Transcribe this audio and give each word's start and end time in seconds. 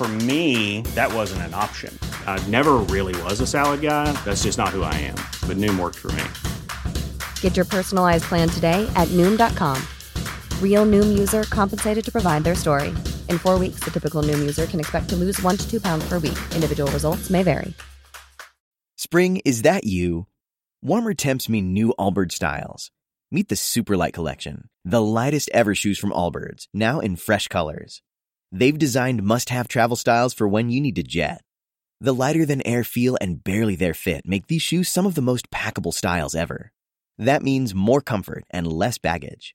For 0.00 0.08
me, 0.08 0.80
that 0.94 1.12
wasn't 1.12 1.42
an 1.42 1.52
option. 1.52 1.92
I 2.26 2.42
never 2.48 2.78
really 2.88 3.14
was 3.24 3.42
a 3.42 3.46
salad 3.46 3.82
guy. 3.82 4.10
That's 4.24 4.44
just 4.44 4.56
not 4.56 4.70
who 4.70 4.82
I 4.82 4.94
am. 4.94 5.16
But 5.46 5.58
Noom 5.58 5.78
worked 5.78 5.98
for 5.98 6.10
me. 6.12 6.24
Get 7.42 7.54
your 7.54 7.66
personalized 7.66 8.24
plan 8.24 8.48
today 8.48 8.90
at 8.96 9.08
Noom.com. 9.08 9.76
Real 10.62 10.86
Noom 10.86 11.18
user 11.18 11.42
compensated 11.50 12.02
to 12.02 12.10
provide 12.10 12.44
their 12.44 12.54
story. 12.54 12.88
In 13.28 13.36
four 13.36 13.58
weeks, 13.58 13.80
the 13.80 13.90
typical 13.90 14.22
Noom 14.22 14.38
user 14.38 14.64
can 14.64 14.80
expect 14.80 15.10
to 15.10 15.16
lose 15.16 15.38
one 15.42 15.58
to 15.58 15.70
two 15.70 15.82
pounds 15.82 16.08
per 16.08 16.14
week. 16.14 16.38
Individual 16.54 16.90
results 16.92 17.28
may 17.28 17.42
vary. 17.42 17.74
Spring, 18.96 19.42
is 19.44 19.60
that 19.68 19.84
you? 19.84 20.26
Warmer 20.80 21.12
temps 21.12 21.46
mean 21.46 21.74
new 21.74 21.92
Allbirds 21.98 22.32
styles. 22.32 22.90
Meet 23.30 23.50
the 23.50 23.54
Superlight 23.54 24.14
Collection, 24.14 24.70
the 24.82 25.02
lightest 25.02 25.50
ever 25.52 25.74
shoes 25.74 25.98
from 25.98 26.10
Allbirds, 26.10 26.68
now 26.72 27.00
in 27.00 27.16
fresh 27.16 27.48
colors. 27.48 28.00
They've 28.52 28.78
designed 28.78 29.22
must 29.22 29.50
have 29.50 29.68
travel 29.68 29.96
styles 29.96 30.34
for 30.34 30.48
when 30.48 30.70
you 30.70 30.80
need 30.80 30.96
to 30.96 31.02
jet. 31.02 31.42
The 32.00 32.14
lighter 32.14 32.44
than 32.44 32.66
air 32.66 32.82
feel 32.82 33.16
and 33.20 33.44
barely 33.44 33.76
there 33.76 33.94
fit 33.94 34.26
make 34.26 34.46
these 34.46 34.62
shoes 34.62 34.88
some 34.88 35.06
of 35.06 35.14
the 35.14 35.22
most 35.22 35.50
packable 35.50 35.94
styles 35.94 36.34
ever. 36.34 36.72
That 37.18 37.42
means 37.42 37.74
more 37.74 38.00
comfort 38.00 38.44
and 38.50 38.66
less 38.66 38.98
baggage. 38.98 39.54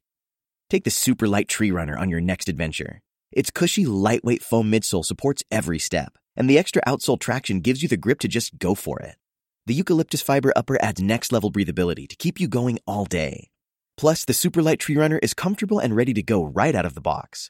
Take 0.70 0.84
the 0.84 0.92
super 0.92 1.28
light 1.28 1.48
tree 1.48 1.72
runner 1.72 1.98
on 1.98 2.10
your 2.10 2.22
next 2.22 2.48
adventure. 2.48 3.02
Its 3.32 3.52
cushy, 3.52 3.86
lightweight 3.86 4.44
foam 4.44 4.72
midsole 4.72 5.04
supports 5.04 5.44
every 5.52 5.80
step, 5.80 6.18
and 6.36 6.50
the 6.50 6.58
extra 6.58 6.82
outsole 6.88 7.20
traction 7.20 7.60
gives 7.60 7.82
you 7.82 7.90
the 7.90 7.98
grip 7.98 8.20
to 8.20 8.28
just 8.28 8.58
go 8.60 8.76
for 8.76 9.00
it. 9.00 9.16
The 9.66 9.74
eucalyptus 9.74 10.22
fiber 10.22 10.54
upper 10.56 10.82
adds 10.82 11.02
next 11.02 11.32
level 11.32 11.52
breathability 11.52 12.08
to 12.08 12.16
keep 12.16 12.40
you 12.40 12.48
going 12.48 12.80
all 12.88 13.06
day. 13.06 13.50
Plus, 13.98 14.24
the 14.24 14.34
super 14.34 14.62
light 14.62 14.80
tree 14.80 14.96
runner 14.96 15.20
is 15.24 15.34
comfortable 15.34 15.80
and 15.80 15.96
ready 15.96 16.14
to 16.14 16.22
go 16.22 16.44
right 16.44 16.76
out 16.76 16.86
of 16.86 16.94
the 16.94 17.02
box. 17.02 17.50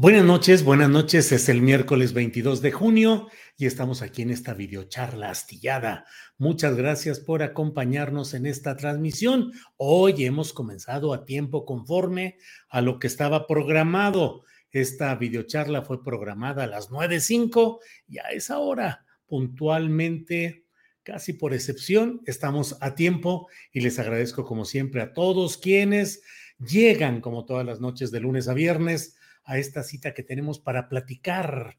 Buenas 0.00 0.24
noches, 0.24 0.64
buenas 0.64 0.88
noches. 0.88 1.30
Es 1.30 1.50
el 1.50 1.60
miércoles 1.60 2.14
22 2.14 2.62
de 2.62 2.72
junio 2.72 3.28
y 3.58 3.66
estamos 3.66 4.00
aquí 4.00 4.22
en 4.22 4.30
esta 4.30 4.54
videocharla 4.54 5.28
astillada. 5.28 6.06
Muchas 6.38 6.74
gracias 6.74 7.20
por 7.20 7.42
acompañarnos 7.42 8.32
en 8.32 8.46
esta 8.46 8.78
transmisión. 8.78 9.52
Hoy 9.76 10.24
hemos 10.24 10.54
comenzado 10.54 11.12
a 11.12 11.26
tiempo 11.26 11.66
conforme 11.66 12.38
a 12.70 12.80
lo 12.80 12.98
que 12.98 13.08
estaba 13.08 13.46
programado. 13.46 14.44
Esta 14.70 15.14
videocharla 15.16 15.82
fue 15.82 16.02
programada 16.02 16.64
a 16.64 16.66
las 16.66 16.88
9.05 16.88 17.80
y 18.08 18.20
a 18.20 18.30
esa 18.30 18.58
hora, 18.58 19.04
puntualmente, 19.26 20.64
casi 21.02 21.34
por 21.34 21.52
excepción, 21.52 22.22
estamos 22.24 22.78
a 22.80 22.94
tiempo 22.94 23.48
y 23.70 23.80
les 23.80 23.98
agradezco 23.98 24.46
como 24.46 24.64
siempre 24.64 25.02
a 25.02 25.12
todos 25.12 25.58
quienes 25.58 26.22
llegan 26.58 27.20
como 27.20 27.44
todas 27.44 27.66
las 27.66 27.80
noches 27.80 28.10
de 28.10 28.20
lunes 28.20 28.48
a 28.48 28.54
viernes 28.54 29.18
a 29.44 29.58
esta 29.58 29.82
cita 29.82 30.14
que 30.14 30.22
tenemos 30.22 30.58
para 30.58 30.88
platicar, 30.88 31.78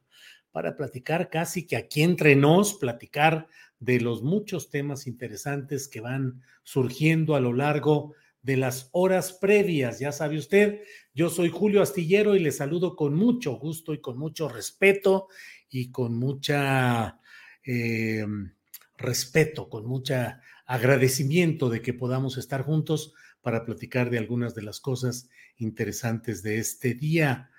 para 0.51 0.75
platicar 0.75 1.29
casi 1.29 1.65
que 1.65 1.77
aquí 1.77 2.01
entre 2.01 2.35
nos, 2.35 2.73
platicar 2.75 3.47
de 3.79 3.99
los 3.99 4.21
muchos 4.21 4.69
temas 4.69 5.07
interesantes 5.07 5.87
que 5.87 6.01
van 6.01 6.41
surgiendo 6.63 7.35
a 7.35 7.39
lo 7.39 7.53
largo 7.53 8.13
de 8.41 8.57
las 8.57 8.89
horas 8.91 9.33
previas. 9.33 9.99
Ya 9.99 10.11
sabe 10.11 10.37
usted, 10.37 10.81
yo 11.13 11.29
soy 11.29 11.49
Julio 11.49 11.81
Astillero 11.81 12.35
y 12.35 12.39
le 12.39 12.51
saludo 12.51 12.95
con 12.95 13.15
mucho 13.15 13.53
gusto 13.53 13.93
y 13.93 14.01
con 14.01 14.17
mucho 14.17 14.49
respeto 14.49 15.27
y 15.69 15.91
con 15.91 16.15
mucha 16.15 17.19
eh, 17.63 18.25
respeto, 18.97 19.69
con 19.69 19.85
mucha 19.85 20.41
agradecimiento 20.65 21.69
de 21.69 21.81
que 21.81 21.93
podamos 21.93 22.37
estar 22.37 22.63
juntos 22.63 23.13
para 23.41 23.65
platicar 23.65 24.09
de 24.09 24.17
algunas 24.17 24.55
de 24.55 24.61
las 24.61 24.79
cosas 24.79 25.29
interesantes 25.57 26.43
de 26.43 26.59
este 26.59 26.93
día. 26.93 27.49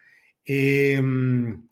Em, 0.44 1.68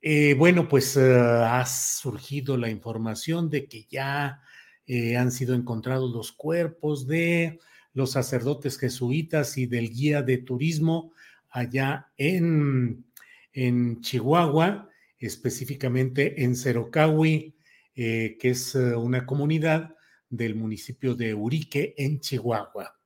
eh, 0.00 0.34
bueno, 0.34 0.68
pues 0.68 0.96
eh, 0.96 1.14
ha 1.16 1.64
surgido 1.66 2.56
la 2.56 2.70
información 2.70 3.50
de 3.50 3.66
que 3.68 3.86
ya 3.88 4.40
eh, 4.86 5.16
han 5.16 5.30
sido 5.30 5.54
encontrados 5.54 6.12
los 6.12 6.32
cuerpos 6.32 7.06
de 7.06 7.60
los 7.92 8.12
sacerdotes 8.12 8.78
jesuitas 8.78 9.58
y 9.58 9.66
del 9.66 9.90
guía 9.90 10.22
de 10.22 10.38
turismo 10.38 11.12
allá 11.50 12.08
en, 12.16 13.04
en 13.52 14.00
Chihuahua, 14.00 14.88
específicamente 15.18 16.42
en 16.42 16.56
Cerocahui, 16.56 17.54
que 17.94 18.38
es 18.40 18.74
una 18.74 19.26
comunidad 19.26 19.94
del 20.32 20.54
municipio 20.54 21.14
de 21.14 21.34
Urique, 21.34 21.94
en 21.98 22.18
Chihuahua. 22.18 22.98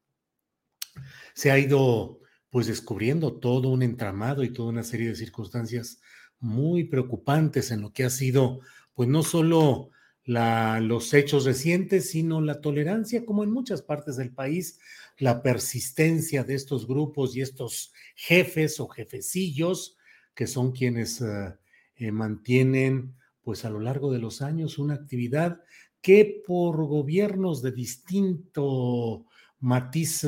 Se 1.34 1.50
ha 1.50 1.58
ido 1.58 2.20
pues 2.50 2.68
descubriendo 2.68 3.34
todo 3.34 3.68
un 3.68 3.82
entramado 3.82 4.44
y 4.44 4.52
toda 4.52 4.70
una 4.70 4.84
serie 4.84 5.08
de 5.08 5.16
circunstancias 5.16 6.00
muy 6.38 6.84
preocupantes 6.84 7.72
en 7.72 7.82
lo 7.82 7.92
que 7.92 8.04
ha 8.04 8.10
sido, 8.10 8.60
pues 8.94 9.08
no 9.08 9.24
solo 9.24 9.90
la, 10.24 10.80
los 10.80 11.12
hechos 11.14 11.44
recientes, 11.44 12.10
sino 12.10 12.40
la 12.40 12.60
tolerancia, 12.60 13.26
como 13.26 13.42
en 13.42 13.50
muchas 13.50 13.82
partes 13.82 14.16
del 14.16 14.32
país, 14.32 14.78
la 15.18 15.42
persistencia 15.42 16.44
de 16.44 16.54
estos 16.54 16.86
grupos 16.86 17.36
y 17.36 17.40
estos 17.40 17.92
jefes 18.14 18.78
o 18.78 18.86
jefecillos, 18.86 19.96
que 20.34 20.46
son 20.46 20.70
quienes 20.70 21.20
eh, 21.20 21.54
eh, 21.96 22.12
mantienen, 22.12 23.16
pues 23.42 23.64
a 23.64 23.70
lo 23.70 23.80
largo 23.80 24.12
de 24.12 24.18
los 24.18 24.42
años, 24.42 24.78
una 24.78 24.94
actividad 24.94 25.60
que 26.06 26.40
por 26.46 26.86
gobiernos 26.86 27.62
de 27.62 27.72
distinto 27.72 29.26
matiz 29.58 30.24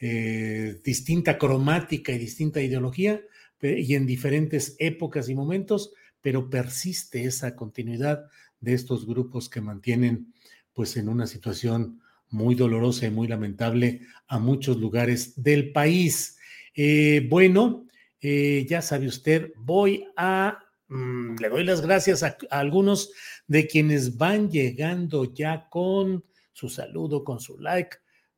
eh, 0.00 0.80
distinta 0.82 1.36
cromática 1.36 2.12
y 2.12 2.18
distinta 2.18 2.62
ideología 2.62 3.20
y 3.60 3.94
en 3.94 4.06
diferentes 4.06 4.74
épocas 4.78 5.28
y 5.28 5.34
momentos, 5.34 5.92
pero 6.22 6.48
persiste 6.48 7.26
esa 7.26 7.54
continuidad 7.54 8.24
de 8.58 8.72
estos 8.72 9.06
grupos 9.06 9.50
que 9.50 9.60
mantienen 9.60 10.32
pues 10.72 10.96
en 10.96 11.10
una 11.10 11.26
situación 11.26 12.00
muy 12.30 12.54
dolorosa 12.54 13.04
y 13.04 13.10
muy 13.10 13.28
lamentable 13.28 14.00
a 14.28 14.38
muchos 14.38 14.78
lugares 14.78 15.42
del 15.42 15.72
país. 15.72 16.38
Eh, 16.74 17.26
bueno, 17.28 17.86
eh, 18.22 18.64
ya 18.66 18.80
sabe 18.80 19.08
usted, 19.08 19.52
voy 19.58 20.06
a, 20.16 20.58
mm, 20.88 21.36
le 21.40 21.48
doy 21.48 21.64
las 21.64 21.80
gracias 21.80 22.22
a, 22.22 22.36
a, 22.50 22.58
algunos 22.58 23.12
de 23.46 23.66
quienes 23.66 24.16
van 24.16 24.50
llegando 24.50 25.24
ya 25.32 25.68
con 25.68 26.24
su 26.52 26.68
saludo, 26.68 27.24
con 27.24 27.40
su 27.40 27.58
like, 27.58 27.96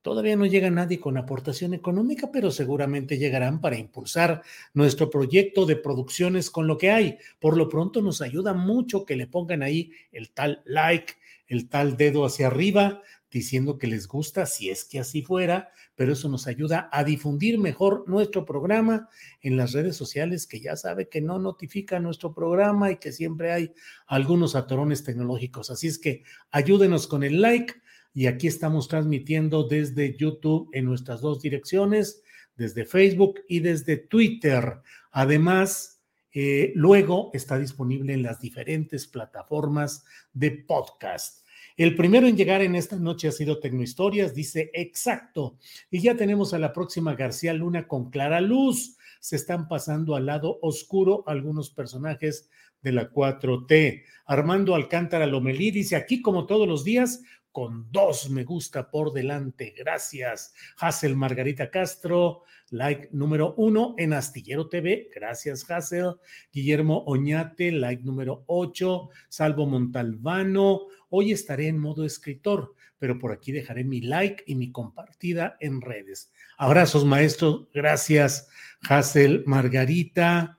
Todavía 0.09 0.36
no 0.36 0.47
llega 0.47 0.70
nadie 0.70 1.00
con 1.00 1.18
aportación 1.18 1.74
económica, 1.74 2.30
pero 2.33 2.50
seguramente 2.50 3.18
llegarán 3.18 3.60
para 3.60 3.77
impulsar 3.77 4.42
nuestro 4.72 5.10
proyecto 5.10 5.66
de 5.66 5.77
producciones 5.77 6.50
con 6.50 6.66
lo 6.66 6.78
que 6.78 6.91
hay. 6.91 7.18
Por 7.41 7.56
lo 7.56 7.68
pronto 7.68 8.00
nos 8.00 8.22
ayuda 8.22 8.54
mucho 8.54 9.04
que 9.04 9.16
le 9.16 9.27
pongan 9.27 9.62
ahí 9.62 9.91
el 10.12 10.30
tal 10.30 10.62
like, 10.65 11.15
el 11.48 11.68
tal 11.68 11.97
dedo 11.97 12.24
hacia 12.24 12.47
arriba, 12.47 13.03
diciendo 13.30 13.78
que 13.78 13.86
les 13.86 14.09
gusta, 14.09 14.47
si 14.47 14.71
es 14.71 14.84
que 14.84 14.98
así 14.98 15.22
fuera, 15.22 15.71
pero 15.95 16.13
eso 16.13 16.28
nos 16.28 16.47
ayuda 16.47 16.89
a 16.92 17.04
difundir 17.04 17.59
mejor 17.59 18.09
nuestro 18.09 18.45
programa 18.45 19.09
en 19.42 19.57
las 19.57 19.72
redes 19.72 19.97
sociales, 19.97 20.47
que 20.47 20.60
ya 20.60 20.77
sabe 20.77 21.09
que 21.09 21.21
no 21.21 21.39
notifica 21.39 22.01
nuestro 22.01 22.34
programa 22.34 22.91
y 22.91 22.97
que 22.97 23.13
siempre 23.13 23.53
hay 23.53 23.72
algunos 24.07 24.54
atorones 24.54 25.04
tecnológicos. 25.04 25.71
Así 25.71 25.89
es 25.89 25.98
que 25.98 26.22
ayúdenos 26.51 27.07
con 27.07 27.22
el 27.22 27.41
like 27.41 27.75
y 28.15 28.27
aquí 28.27 28.47
estamos 28.47 28.89
transmitiendo 28.89 29.65
desde 29.69 30.16
YouTube 30.16 30.71
en 30.72 30.86
nuestras 30.86 31.21
dos 31.21 31.41
direcciones, 31.42 32.22
desde 32.57 32.84
Facebook 32.84 33.41
y 33.48 33.60
desde 33.60 33.97
Twitter. 33.97 34.80
Además, 35.13 36.01
eh, 36.33 36.72
luego 36.75 37.30
está 37.33 37.59
disponible 37.59 38.13
en 38.13 38.22
las 38.22 38.41
diferentes 38.41 39.07
plataformas 39.07 40.04
de 40.33 40.51
podcast. 40.51 41.38
El 41.78 41.95
primero 41.95 42.27
en 42.27 42.36
llegar 42.36 42.60
en 42.60 42.75
esta 42.75 42.97
noche 42.97 43.28
ha 43.28 43.33
sido 43.33 43.60
Tecnohistorias, 43.60 44.34
dice 44.34 44.69
exacto. 44.75 45.59
Y 45.92 46.01
ya 46.01 46.16
tenemos 46.16 46.53
a 46.53 46.59
la 46.59 46.72
próxima 46.72 47.15
García 47.15 47.54
Luna 47.54 47.86
con 47.86 48.10
Clara 48.10 48.41
Luz. 48.41 48.97
Se 49.21 49.36
están 49.36 49.69
pasando 49.69 50.16
al 50.16 50.27
lado 50.27 50.59
oscuro 50.60 51.22
algunos 51.28 51.71
personajes 51.71 52.51
de 52.83 52.91
la 52.91 53.13
4T. 53.13 54.03
Armando 54.27 54.75
Alcántara 54.75 55.27
Lomelí 55.27 55.71
dice 55.71 55.95
aquí 55.95 56.21
como 56.21 56.47
todos 56.47 56.66
los 56.66 56.83
días, 56.83 57.22
con 57.53 57.91
dos 57.91 58.30
me 58.30 58.45
gusta 58.45 58.91
por 58.91 59.12
delante. 59.12 59.74
Gracias. 59.77 60.54
Hazel 60.78 61.16
Margarita 61.16 61.71
Castro, 61.71 62.42
like 62.71 63.09
número 63.12 63.54
uno 63.56 63.95
en 63.98 64.12
Astillero 64.12 64.68
TV. 64.68 65.10
Gracias, 65.15 65.68
Hazel. 65.71 66.16
Guillermo 66.53 67.04
Oñate, 67.06 67.72
like 67.72 68.03
número 68.03 68.45
ocho. 68.47 69.10
Salvo 69.28 69.66
Montalbano. 69.66 70.86
Hoy 71.10 71.33
estaré 71.33 71.68
en 71.68 71.78
modo 71.78 72.04
escritor, 72.04 72.74
pero 72.98 73.18
por 73.18 73.33
aquí 73.33 73.53
dejaré 73.53 73.84
mi 73.84 74.01
like 74.01 74.44
y 74.47 74.54
mi 74.54 74.71
compartida 74.71 75.56
en 75.60 75.80
redes. 75.80 76.33
Abrazos, 76.59 77.04
maestro. 77.04 77.68
Gracias, 77.72 78.48
Hazel 78.89 79.42
Margarita. 79.47 80.59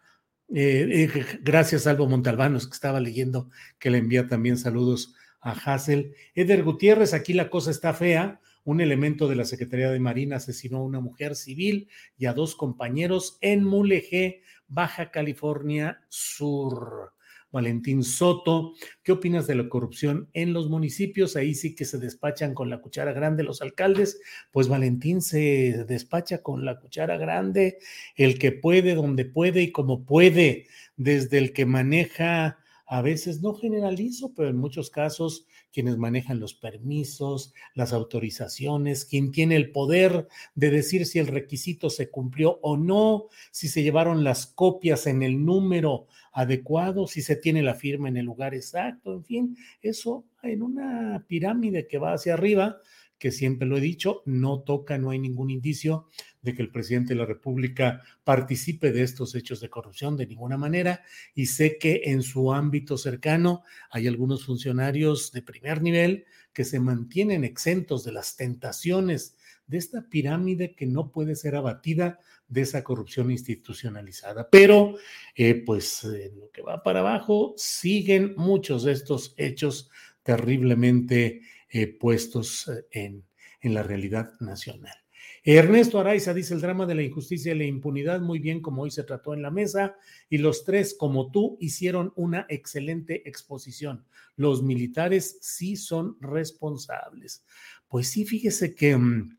Eh, 0.51 1.11
eh, 1.13 1.25
gracias, 1.41 1.83
Salvo 1.83 2.07
Montalbano, 2.07 2.57
que 2.57 2.65
estaba 2.65 2.99
leyendo 2.99 3.49
que 3.77 3.91
le 3.91 3.99
envía 3.99 4.27
también 4.27 4.57
saludos 4.57 5.13
a 5.41 5.51
Hassel. 5.51 6.15
Eder 6.35 6.63
Gutiérrez, 6.63 7.13
aquí 7.13 7.33
la 7.33 7.49
cosa 7.49 7.71
está 7.71 7.93
fea. 7.93 8.39
Un 8.63 8.81
elemento 8.81 9.27
de 9.27 9.35
la 9.35 9.45
Secretaría 9.45 9.89
de 9.89 9.99
Marina 9.99 10.35
asesinó 10.35 10.77
a 10.77 10.83
una 10.83 10.99
mujer 10.99 11.35
civil 11.35 11.89
y 12.17 12.25
a 12.25 12.33
dos 12.33 12.55
compañeros 12.55 13.37
en 13.41 13.63
Mulegé, 13.63 14.43
Baja 14.67 15.11
California 15.11 16.01
Sur. 16.09 17.13
Valentín 17.51 18.03
Soto, 18.03 18.73
¿qué 19.01 19.11
opinas 19.11 19.47
de 19.47 19.55
la 19.55 19.67
corrupción 19.69 20.29
en 20.33 20.53
los 20.53 20.69
municipios? 20.69 21.35
Ahí 21.35 21.55
sí 21.55 21.73
que 21.73 21.85
se 21.85 21.97
despachan 21.97 22.53
con 22.53 22.69
la 22.69 22.79
cuchara 22.79 23.11
grande 23.11 23.43
los 23.43 23.61
alcaldes. 23.61 24.21
Pues 24.51 24.67
Valentín 24.67 25.21
se 25.21 25.85
despacha 25.87 26.43
con 26.43 26.63
la 26.63 26.79
cuchara 26.79 27.17
grande, 27.17 27.79
el 28.15 28.37
que 28.37 28.51
puede, 28.51 28.93
donde 28.93 29.25
puede 29.25 29.63
y 29.63 29.71
como 29.71 30.05
puede, 30.05 30.67
desde 30.95 31.39
el 31.39 31.51
que 31.51 31.65
maneja 31.65 32.59
a 32.91 33.03
veces 33.03 33.41
no 33.41 33.53
generalizo, 33.53 34.33
pero 34.33 34.49
en 34.49 34.57
muchos 34.57 34.89
casos 34.89 35.45
quienes 35.71 35.97
manejan 35.97 36.39
los 36.39 36.55
permisos, 36.55 37.53
las 37.75 37.93
autorizaciones, 37.93 39.05
quien 39.05 39.31
tiene 39.31 39.55
el 39.57 39.71
poder 39.71 40.27
de 40.55 40.71
decir 40.71 41.05
si 41.05 41.19
el 41.19 41.27
requisito 41.27 41.91
se 41.91 42.09
cumplió 42.09 42.59
o 42.63 42.77
no, 42.77 43.27
si 43.51 43.67
se 43.67 43.83
llevaron 43.83 44.23
las 44.23 44.47
copias 44.47 45.05
en 45.05 45.21
el 45.21 45.45
número 45.45 46.07
adecuado, 46.33 47.05
si 47.05 47.21
se 47.21 47.35
tiene 47.35 47.61
la 47.61 47.75
firma 47.75 48.09
en 48.09 48.17
el 48.17 48.25
lugar 48.25 48.55
exacto, 48.55 49.13
en 49.13 49.23
fin, 49.23 49.57
eso 49.83 50.25
en 50.41 50.63
una 50.63 51.23
pirámide 51.27 51.87
que 51.87 51.99
va 51.99 52.13
hacia 52.13 52.33
arriba, 52.33 52.77
que 53.19 53.31
siempre 53.31 53.67
lo 53.67 53.77
he 53.77 53.81
dicho, 53.81 54.23
no 54.25 54.61
toca, 54.61 54.97
no 54.97 55.11
hay 55.11 55.19
ningún 55.19 55.49
indicio 55.51 56.07
de 56.41 56.55
que 56.55 56.61
el 56.61 56.71
presidente 56.71 57.13
de 57.13 57.19
la 57.19 57.25
República 57.25 58.01
participe 58.23 58.91
de 58.91 59.03
estos 59.03 59.35
hechos 59.35 59.59
de 59.59 59.69
corrupción 59.69 60.15
de 60.15 60.25
ninguna 60.25 60.57
manera 60.57 61.03
y 61.35 61.47
sé 61.47 61.77
que 61.77 62.03
en 62.05 62.23
su 62.23 62.53
ámbito 62.53 62.97
cercano 62.97 63.63
hay 63.91 64.07
algunos 64.07 64.45
funcionarios 64.45 65.33
de 65.33 65.41
primer 65.41 65.81
nivel 65.81 66.25
que 66.53 66.63
se 66.63 66.79
mantienen 66.79 67.43
exentos 67.43 68.03
de 68.05 68.13
las 68.13 68.37
tentaciones 68.37 69.35
de 69.67 69.77
esta 69.77 70.09
pirámide 70.09 70.73
que 70.73 70.87
no 70.87 71.11
puede 71.11 71.35
ser 71.35 71.55
abatida 71.55 72.19
de 72.47 72.61
esa 72.61 72.83
corrupción 72.83 73.29
institucionalizada. 73.29 74.49
Pero, 74.49 74.95
eh, 75.35 75.61
pues, 75.63 76.03
lo 76.35 76.49
que 76.49 76.63
va 76.63 76.81
para 76.81 77.01
abajo, 77.01 77.53
siguen 77.57 78.33
muchos 78.35 78.83
de 78.83 78.93
estos 78.93 79.35
hechos 79.37 79.91
terriblemente 80.23 81.41
eh, 81.69 81.87
puestos 81.87 82.67
eh, 82.67 82.85
en, 82.91 83.25
en 83.61 83.73
la 83.73 83.83
realidad 83.83 84.33
nacional. 84.39 84.95
Ernesto 85.43 85.99
Araiza 85.99 86.33
dice 86.33 86.53
el 86.53 86.61
drama 86.61 86.85
de 86.85 86.95
la 86.95 87.03
injusticia 87.03 87.53
y 87.53 87.57
la 87.57 87.63
impunidad, 87.63 88.19
muy 88.19 88.39
bien 88.39 88.61
como 88.61 88.81
hoy 88.81 88.91
se 88.91 89.03
trató 89.03 89.33
en 89.33 89.41
la 89.41 89.51
mesa, 89.51 89.95
y 90.29 90.37
los 90.37 90.65
tres, 90.65 90.95
como 90.97 91.31
tú, 91.31 91.57
hicieron 91.59 92.11
una 92.15 92.45
excelente 92.49 93.27
exposición. 93.27 94.05
Los 94.35 94.61
militares 94.63 95.37
sí 95.41 95.75
son 95.75 96.17
responsables. 96.19 97.45
Pues 97.87 98.09
sí, 98.09 98.25
fíjese 98.25 98.75
que 98.75 98.97
mm, 98.97 99.37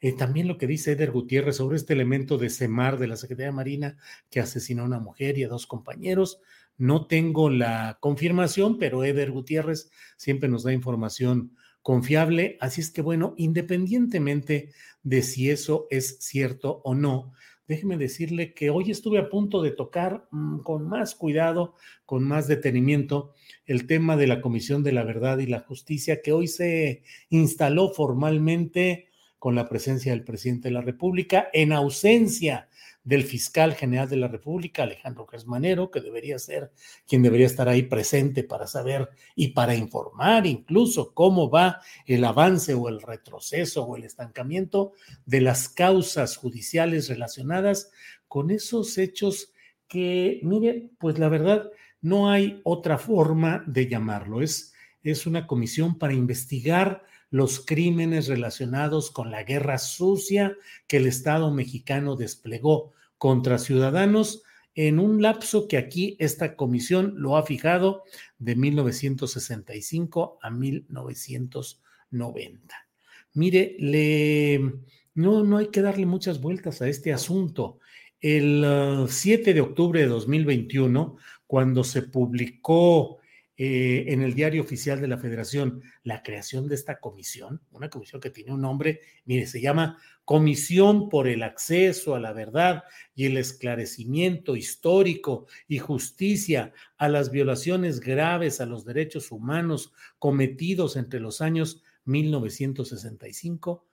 eh, 0.00 0.12
también 0.12 0.48
lo 0.48 0.58
que 0.58 0.66
dice 0.66 0.92
Eder 0.92 1.10
Gutiérrez 1.10 1.56
sobre 1.56 1.76
este 1.76 1.94
elemento 1.94 2.38
de 2.38 2.50
Semar 2.50 2.98
de 2.98 3.08
la 3.08 3.16
Secretaría 3.16 3.52
Marina 3.52 3.96
que 4.30 4.40
asesinó 4.40 4.82
a 4.82 4.86
una 4.86 5.00
mujer 5.00 5.38
y 5.38 5.44
a 5.44 5.48
dos 5.48 5.66
compañeros. 5.66 6.40
No 6.76 7.06
tengo 7.06 7.50
la 7.50 7.98
confirmación, 8.00 8.78
pero 8.78 9.02
Eder 9.02 9.32
Gutiérrez 9.32 9.90
siempre 10.16 10.48
nos 10.48 10.62
da 10.62 10.72
información 10.72 11.56
confiable. 11.88 12.58
Así 12.60 12.82
es 12.82 12.90
que, 12.90 13.00
bueno, 13.00 13.32
independientemente 13.38 14.72
de 15.02 15.22
si 15.22 15.48
eso 15.48 15.86
es 15.88 16.18
cierto 16.20 16.82
o 16.84 16.94
no, 16.94 17.32
déjeme 17.66 17.96
decirle 17.96 18.52
que 18.52 18.68
hoy 18.68 18.90
estuve 18.90 19.18
a 19.18 19.30
punto 19.30 19.62
de 19.62 19.70
tocar 19.70 20.28
mm, 20.30 20.58
con 20.58 20.86
más 20.86 21.14
cuidado, 21.14 21.76
con 22.04 22.24
más 22.24 22.46
detenimiento, 22.46 23.32
el 23.64 23.86
tema 23.86 24.18
de 24.18 24.26
la 24.26 24.42
Comisión 24.42 24.82
de 24.82 24.92
la 24.92 25.02
Verdad 25.02 25.38
y 25.38 25.46
la 25.46 25.60
Justicia, 25.60 26.20
que 26.20 26.34
hoy 26.34 26.46
se 26.46 27.04
instaló 27.30 27.88
formalmente 27.88 29.08
con 29.38 29.54
la 29.54 29.66
presencia 29.66 30.12
del 30.12 30.24
presidente 30.24 30.68
de 30.68 30.74
la 30.74 30.82
República 30.82 31.48
en 31.54 31.72
ausencia 31.72 32.68
del 33.08 33.24
fiscal 33.24 33.74
general 33.74 34.06
de 34.06 34.18
la 34.18 34.28
República, 34.28 34.82
Alejandro 34.82 35.26
Gersmanero, 35.26 35.90
que 35.90 36.02
debería 36.02 36.38
ser 36.38 36.72
quien 37.06 37.22
debería 37.22 37.46
estar 37.46 37.66
ahí 37.66 37.84
presente 37.84 38.44
para 38.44 38.66
saber 38.66 39.08
y 39.34 39.48
para 39.48 39.74
informar 39.74 40.46
incluso 40.46 41.14
cómo 41.14 41.48
va 41.48 41.80
el 42.04 42.22
avance 42.22 42.74
o 42.74 42.86
el 42.90 43.00
retroceso 43.00 43.84
o 43.84 43.96
el 43.96 44.04
estancamiento 44.04 44.92
de 45.24 45.40
las 45.40 45.70
causas 45.70 46.36
judiciales 46.36 47.08
relacionadas 47.08 47.90
con 48.28 48.50
esos 48.50 48.98
hechos 48.98 49.54
que, 49.86 50.40
mire, 50.42 50.90
pues 50.98 51.18
la 51.18 51.30
verdad, 51.30 51.70
no 52.02 52.30
hay 52.30 52.60
otra 52.62 52.98
forma 52.98 53.64
de 53.66 53.88
llamarlo. 53.88 54.42
Es, 54.42 54.74
es 55.02 55.26
una 55.26 55.46
comisión 55.46 55.96
para 55.96 56.12
investigar 56.12 57.04
los 57.30 57.64
crímenes 57.64 58.28
relacionados 58.28 59.10
con 59.10 59.30
la 59.30 59.44
guerra 59.44 59.78
sucia 59.78 60.54
que 60.86 60.98
el 60.98 61.06
Estado 61.06 61.50
mexicano 61.50 62.14
desplegó 62.14 62.92
contra 63.18 63.58
ciudadanos 63.58 64.42
en 64.74 64.98
un 65.00 65.22
lapso 65.22 65.68
que 65.68 65.76
aquí 65.76 66.16
esta 66.20 66.54
comisión 66.54 67.14
lo 67.16 67.36
ha 67.36 67.42
fijado 67.42 68.04
de 68.38 68.54
1965 68.54 70.38
a 70.40 70.50
1990. 70.50 72.76
Mire, 73.34 73.76
le, 73.78 74.60
no, 75.14 75.42
no 75.42 75.58
hay 75.58 75.66
que 75.68 75.82
darle 75.82 76.06
muchas 76.06 76.40
vueltas 76.40 76.80
a 76.80 76.88
este 76.88 77.12
asunto. 77.12 77.80
El 78.20 78.64
7 79.08 79.50
uh, 79.50 79.54
de 79.54 79.60
octubre 79.60 80.00
de 80.00 80.06
2021, 80.06 81.16
cuando 81.46 81.84
se 81.84 82.02
publicó 82.02 83.17
eh, 83.60 84.04
en 84.12 84.22
el 84.22 84.34
diario 84.34 84.62
oficial 84.62 85.00
de 85.00 85.08
la 85.08 85.18
Federación 85.18 85.82
la 86.04 86.22
creación 86.22 86.68
de 86.68 86.76
esta 86.76 87.00
comisión, 87.00 87.60
una 87.72 87.90
comisión 87.90 88.20
que 88.20 88.30
tiene 88.30 88.52
un 88.52 88.60
nombre, 88.60 89.00
mire, 89.24 89.48
se 89.48 89.60
llama 89.60 89.98
Comisión 90.24 91.08
por 91.08 91.26
el 91.26 91.42
Acceso 91.42 92.14
a 92.14 92.20
la 92.20 92.32
Verdad 92.32 92.84
y 93.16 93.26
el 93.26 93.36
Esclarecimiento 93.36 94.54
Histórico 94.54 95.48
y 95.66 95.78
Justicia 95.78 96.72
a 96.98 97.08
las 97.08 97.32
violaciones 97.32 97.98
graves 97.98 98.60
a 98.60 98.66
los 98.66 98.84
derechos 98.84 99.32
humanos 99.32 99.92
cometidos 100.20 100.96
entre 100.96 101.18
los 101.18 101.40
años 101.40 101.82
1965 102.04 103.87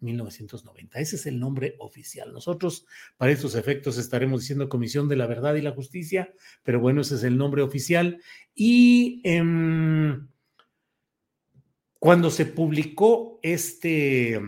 1990. 0.00 0.98
Ese 0.98 1.16
es 1.16 1.26
el 1.26 1.38
nombre 1.38 1.76
oficial. 1.78 2.32
Nosotros, 2.32 2.86
para 3.16 3.32
estos 3.32 3.54
efectos, 3.54 3.98
estaremos 3.98 4.40
diciendo 4.40 4.68
Comisión 4.68 5.08
de 5.08 5.16
la 5.16 5.26
Verdad 5.26 5.54
y 5.54 5.62
la 5.62 5.72
Justicia, 5.72 6.32
pero 6.62 6.80
bueno, 6.80 7.02
ese 7.02 7.16
es 7.16 7.24
el 7.24 7.36
nombre 7.36 7.62
oficial. 7.62 8.20
Y 8.54 9.20
em, 9.24 10.28
cuando 11.98 12.30
se 12.30 12.46
publicó 12.46 13.38
este, 13.42 14.40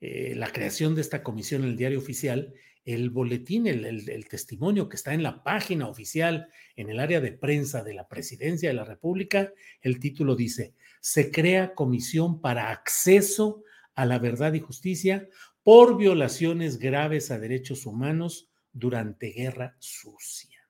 eh, 0.00 0.34
la 0.36 0.52
creación 0.52 0.94
de 0.94 1.00
esta 1.00 1.22
comisión 1.22 1.62
en 1.62 1.70
el 1.70 1.76
diario 1.76 1.98
oficial, 1.98 2.54
el 2.84 3.08
boletín, 3.08 3.66
el, 3.66 3.86
el, 3.86 4.28
testimonio 4.28 4.90
que 4.90 4.96
está 4.96 5.14
en 5.14 5.22
la 5.22 5.42
página 5.42 5.88
oficial, 5.88 6.48
en 6.76 6.90
el 6.90 7.00
área 7.00 7.22
de 7.22 7.32
prensa 7.32 7.82
de 7.82 7.94
la 7.94 8.06
Presidencia 8.08 8.68
de 8.68 8.74
la 8.74 8.84
República, 8.84 9.52
el 9.80 9.98
título 9.98 10.36
dice, 10.36 10.74
se 11.00 11.30
crea 11.30 11.74
comisión 11.74 12.42
para 12.42 12.70
acceso 12.70 13.63
a 13.94 14.06
la 14.06 14.18
verdad 14.18 14.52
y 14.54 14.60
justicia 14.60 15.28
por 15.62 15.96
violaciones 15.96 16.78
graves 16.78 17.30
a 17.30 17.38
derechos 17.38 17.86
humanos 17.86 18.50
durante 18.72 19.28
guerra 19.28 19.76
sucia. 19.78 20.68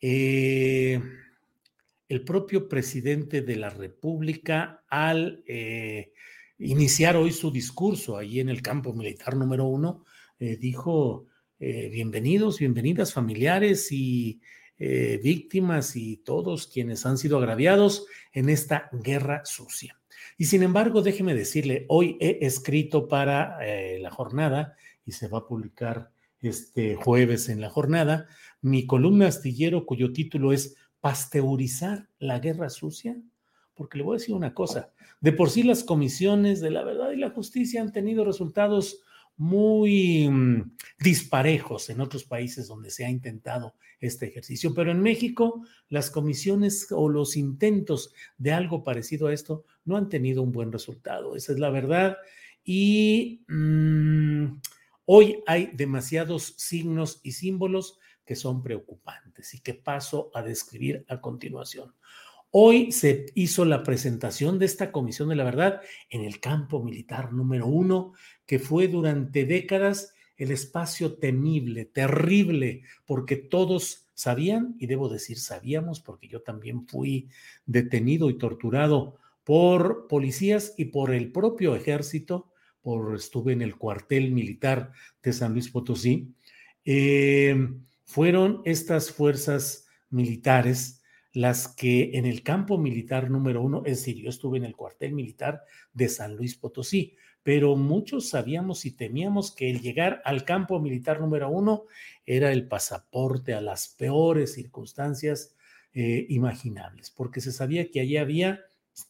Eh, 0.00 1.00
el 2.08 2.24
propio 2.24 2.68
presidente 2.68 3.40
de 3.40 3.56
la 3.56 3.70
República, 3.70 4.84
al 4.88 5.44
eh, 5.46 6.12
iniciar 6.58 7.16
hoy 7.16 7.30
su 7.30 7.52
discurso 7.52 8.16
allí 8.16 8.40
en 8.40 8.48
el 8.48 8.62
campo 8.62 8.92
militar 8.92 9.36
número 9.36 9.66
uno, 9.66 10.04
eh, 10.38 10.56
dijo, 10.56 11.28
bienvenidos, 11.58 12.58
bienvenidas 12.58 13.12
familiares 13.12 13.92
y 13.92 14.40
víctimas 14.76 15.94
y 15.94 16.16
todos 16.16 16.66
quienes 16.66 17.06
han 17.06 17.16
sido 17.16 17.38
agraviados 17.38 18.06
en 18.32 18.48
esta 18.48 18.90
guerra 18.92 19.44
sucia. 19.44 20.01
Y 20.38 20.46
sin 20.46 20.62
embargo, 20.62 21.02
déjeme 21.02 21.34
decirle, 21.34 21.86
hoy 21.88 22.16
he 22.20 22.38
escrito 22.46 23.08
para 23.08 23.58
eh, 23.64 23.98
la 24.00 24.10
jornada 24.10 24.76
y 25.04 25.12
se 25.12 25.28
va 25.28 25.38
a 25.38 25.46
publicar 25.46 26.10
este 26.40 26.96
jueves 26.96 27.48
en 27.48 27.60
la 27.60 27.70
jornada 27.70 28.26
mi 28.62 28.86
columna 28.86 29.26
astillero 29.26 29.84
cuyo 29.84 30.12
título 30.12 30.52
es 30.52 30.76
Pasteurizar 31.00 32.08
la 32.20 32.38
guerra 32.38 32.70
sucia. 32.70 33.20
Porque 33.74 33.98
le 33.98 34.04
voy 34.04 34.14
a 34.14 34.18
decir 34.18 34.34
una 34.34 34.54
cosa, 34.54 34.92
de 35.20 35.32
por 35.32 35.50
sí 35.50 35.64
las 35.64 35.82
comisiones 35.82 36.60
de 36.60 36.70
la 36.70 36.84
verdad 36.84 37.10
y 37.10 37.16
la 37.16 37.30
justicia 37.30 37.82
han 37.82 37.90
tenido 37.90 38.24
resultados 38.24 39.00
muy 39.42 40.28
mm, 40.28 40.76
disparejos 41.00 41.90
en 41.90 42.00
otros 42.00 42.22
países 42.22 42.68
donde 42.68 42.90
se 42.90 43.04
ha 43.04 43.10
intentado 43.10 43.74
este 43.98 44.26
ejercicio, 44.28 44.72
pero 44.72 44.92
en 44.92 45.02
México 45.02 45.66
las 45.88 46.12
comisiones 46.12 46.86
o 46.92 47.08
los 47.08 47.36
intentos 47.36 48.14
de 48.38 48.52
algo 48.52 48.84
parecido 48.84 49.26
a 49.26 49.34
esto 49.34 49.64
no 49.84 49.96
han 49.96 50.08
tenido 50.08 50.42
un 50.42 50.52
buen 50.52 50.70
resultado, 50.70 51.34
esa 51.34 51.52
es 51.52 51.58
la 51.58 51.70
verdad. 51.70 52.18
Y 52.64 53.44
mm, 53.48 54.60
hoy 55.06 55.42
hay 55.48 55.70
demasiados 55.74 56.54
signos 56.56 57.18
y 57.24 57.32
símbolos 57.32 57.98
que 58.24 58.36
son 58.36 58.62
preocupantes 58.62 59.54
y 59.54 59.60
que 59.60 59.74
paso 59.74 60.30
a 60.34 60.42
describir 60.42 61.04
a 61.08 61.20
continuación. 61.20 61.92
Hoy 62.54 62.92
se 62.92 63.24
hizo 63.34 63.64
la 63.64 63.82
presentación 63.82 64.58
de 64.58 64.66
esta 64.66 64.92
Comisión 64.92 65.30
de 65.30 65.36
la 65.36 65.44
Verdad 65.44 65.80
en 66.10 66.22
el 66.22 66.38
campo 66.38 66.84
militar 66.84 67.32
número 67.32 67.66
uno, 67.66 68.12
que 68.44 68.58
fue 68.58 68.88
durante 68.88 69.46
décadas 69.46 70.12
el 70.36 70.50
espacio 70.50 71.14
temible, 71.14 71.86
terrible, 71.86 72.82
porque 73.06 73.36
todos 73.36 74.10
sabían, 74.12 74.76
y 74.78 74.86
debo 74.86 75.08
decir 75.08 75.38
sabíamos, 75.38 76.00
porque 76.00 76.28
yo 76.28 76.42
también 76.42 76.86
fui 76.86 77.30
detenido 77.64 78.28
y 78.28 78.36
torturado 78.36 79.16
por 79.44 80.06
policías 80.06 80.74
y 80.76 80.86
por 80.86 81.14
el 81.14 81.32
propio 81.32 81.74
ejército, 81.74 82.50
por 82.82 83.16
estuve 83.16 83.54
en 83.54 83.62
el 83.62 83.76
cuartel 83.76 84.30
militar 84.30 84.92
de 85.22 85.32
San 85.32 85.54
Luis 85.54 85.70
Potosí, 85.70 86.34
eh, 86.84 87.56
fueron 88.04 88.60
estas 88.66 89.10
fuerzas 89.10 89.86
militares 90.10 91.01
las 91.32 91.68
que 91.68 92.10
en 92.14 92.26
el 92.26 92.42
campo 92.42 92.78
militar 92.78 93.30
número 93.30 93.62
uno, 93.62 93.82
es 93.86 93.98
decir, 93.98 94.16
yo 94.16 94.28
estuve 94.28 94.58
en 94.58 94.64
el 94.64 94.76
cuartel 94.76 95.12
militar 95.12 95.64
de 95.92 96.08
San 96.08 96.36
Luis 96.36 96.56
Potosí, 96.56 97.16
pero 97.42 97.74
muchos 97.76 98.28
sabíamos 98.28 98.84
y 98.84 98.92
temíamos 98.92 99.50
que 99.50 99.70
el 99.70 99.80
llegar 99.80 100.22
al 100.24 100.44
campo 100.44 100.78
militar 100.78 101.20
número 101.20 101.48
uno 101.48 101.84
era 102.26 102.52
el 102.52 102.68
pasaporte 102.68 103.54
a 103.54 103.60
las 103.60 103.88
peores 103.88 104.54
circunstancias 104.54 105.56
eh, 105.94 106.26
imaginables, 106.28 107.10
porque 107.10 107.40
se 107.40 107.52
sabía 107.52 107.90
que 107.90 108.00
allí 108.00 108.16
había, 108.16 108.60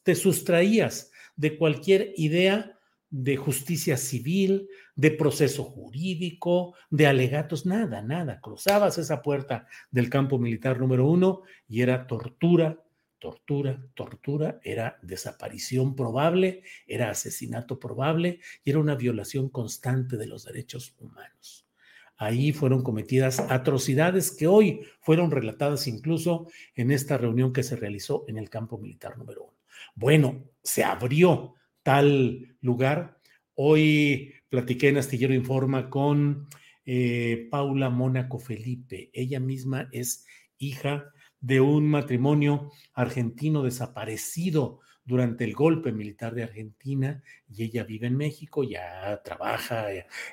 te 0.03 0.15
sustraías 0.15 1.11
de 1.37 1.57
cualquier 1.57 2.13
idea 2.17 2.79
de 3.13 3.37
justicia 3.37 3.99
civil, 3.99 4.71
de 4.97 5.11
proceso 5.11 5.65
jurídico, 5.65 6.75
de 6.91 7.07
alegatos, 7.07 7.67
nada, 7.67 8.01
nada. 8.01 8.41
Cruzabas 8.41 8.97
esa 8.97 9.21
puerta 9.21 9.69
del 9.91 10.09
campo 10.09 10.39
militar 10.39 10.81
número 10.81 11.07
uno 11.07 11.43
y 11.69 11.83
era 11.83 12.07
tortura, 12.07 12.83
tortura, 13.19 13.85
tortura, 13.93 14.61
era 14.65 14.99
desaparición 15.03 15.95
probable, 15.95 16.63
era 16.87 17.11
asesinato 17.11 17.79
probable 17.79 18.41
y 18.65 18.71
era 18.71 18.79
una 18.79 18.95
violación 18.95 19.51
constante 19.51 20.17
de 20.17 20.27
los 20.27 20.47
derechos 20.47 20.97
humanos. 20.99 21.69
Ahí 22.17 22.53
fueron 22.53 22.83
cometidas 22.83 23.41
atrocidades 23.41 24.31
que 24.31 24.47
hoy 24.47 24.87
fueron 25.03 25.31
relatadas 25.31 25.87
incluso 25.87 26.47
en 26.75 26.91
esta 26.91 27.19
reunión 27.19 27.53
que 27.53 27.63
se 27.63 27.77
realizó 27.77 28.25
en 28.27 28.39
el 28.39 28.49
campo 28.49 28.79
militar 28.79 29.19
número 29.19 29.45
uno. 29.45 29.59
Bueno, 29.95 30.45
se 30.63 30.83
abrió 30.83 31.57
tal 31.83 32.57
lugar. 32.61 33.19
Hoy 33.55 34.35
platiqué 34.49 34.89
en 34.89 34.99
Astillero 34.99 35.35
Informa 35.35 35.91
con 35.91 36.49
eh, 36.85 37.49
Paula 37.51 37.91
Mónaco 37.91 38.39
Felipe. 38.39 39.11
Ella 39.13 39.41
misma 39.41 39.89
es 39.93 40.27
hija 40.59 41.07
de 41.41 41.61
un 41.61 41.89
matrimonio 41.89 42.71
argentino 42.95 43.63
desaparecido 43.63 44.81
durante 45.05 45.45
el 45.45 45.53
golpe 45.53 45.91
militar 45.91 46.35
de 46.35 46.45
Argentina 46.45 47.23
y 47.49 47.65
ella 47.65 47.83
vive 47.83 48.07
en 48.07 48.17
México, 48.17 48.63
ya 48.63 49.21
trabaja, 49.25 49.87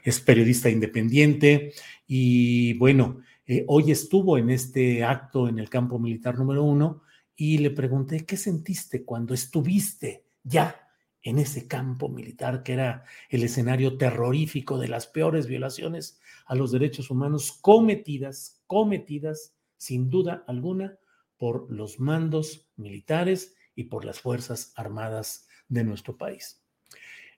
es 0.04 0.20
periodista 0.20 0.70
independiente 0.70 1.74
y 2.06 2.74
bueno, 2.74 3.22
eh, 3.48 3.66
hoy 3.68 3.92
estuvo 3.92 4.38
en 4.38 4.52
este 4.52 5.04
acto 5.04 5.48
en 5.50 5.58
el 5.58 5.70
campo 5.70 5.98
militar 5.98 6.38
número 6.38 6.64
uno 6.64 7.02
y 7.36 7.58
le 7.58 7.72
pregunté, 7.72 8.26
¿qué 8.26 8.38
sentiste 8.38 9.04
cuando 9.04 9.34
estuviste 9.34 10.26
ya 10.44 10.89
en 11.24 11.38
ese 11.38 11.68
campo 11.68 12.10
militar 12.10 12.64
que 12.64 12.74
era 12.74 13.04
el 13.30 13.44
escenario 13.44 13.98
terrorífico 13.98 14.78
de 14.78 14.88
las 14.88 15.08
peores 15.08 15.48
violaciones 15.48 16.20
a 16.46 16.56
los 16.56 16.72
derechos 16.72 17.10
humanos 17.10 17.52
cometidas, 17.52 18.62
cometidas 18.68 19.56
sin 19.78 20.10
duda 20.10 20.44
alguna 20.48 20.98
por 21.38 21.72
los 21.72 22.00
mandos 22.00 22.70
militares 22.76 23.56
y 23.76 23.86
por 23.86 24.06
las 24.06 24.20
Fuerzas 24.20 24.74
Armadas 24.76 25.48
de 25.68 25.84
nuestro 25.84 26.18
país. 26.18 26.62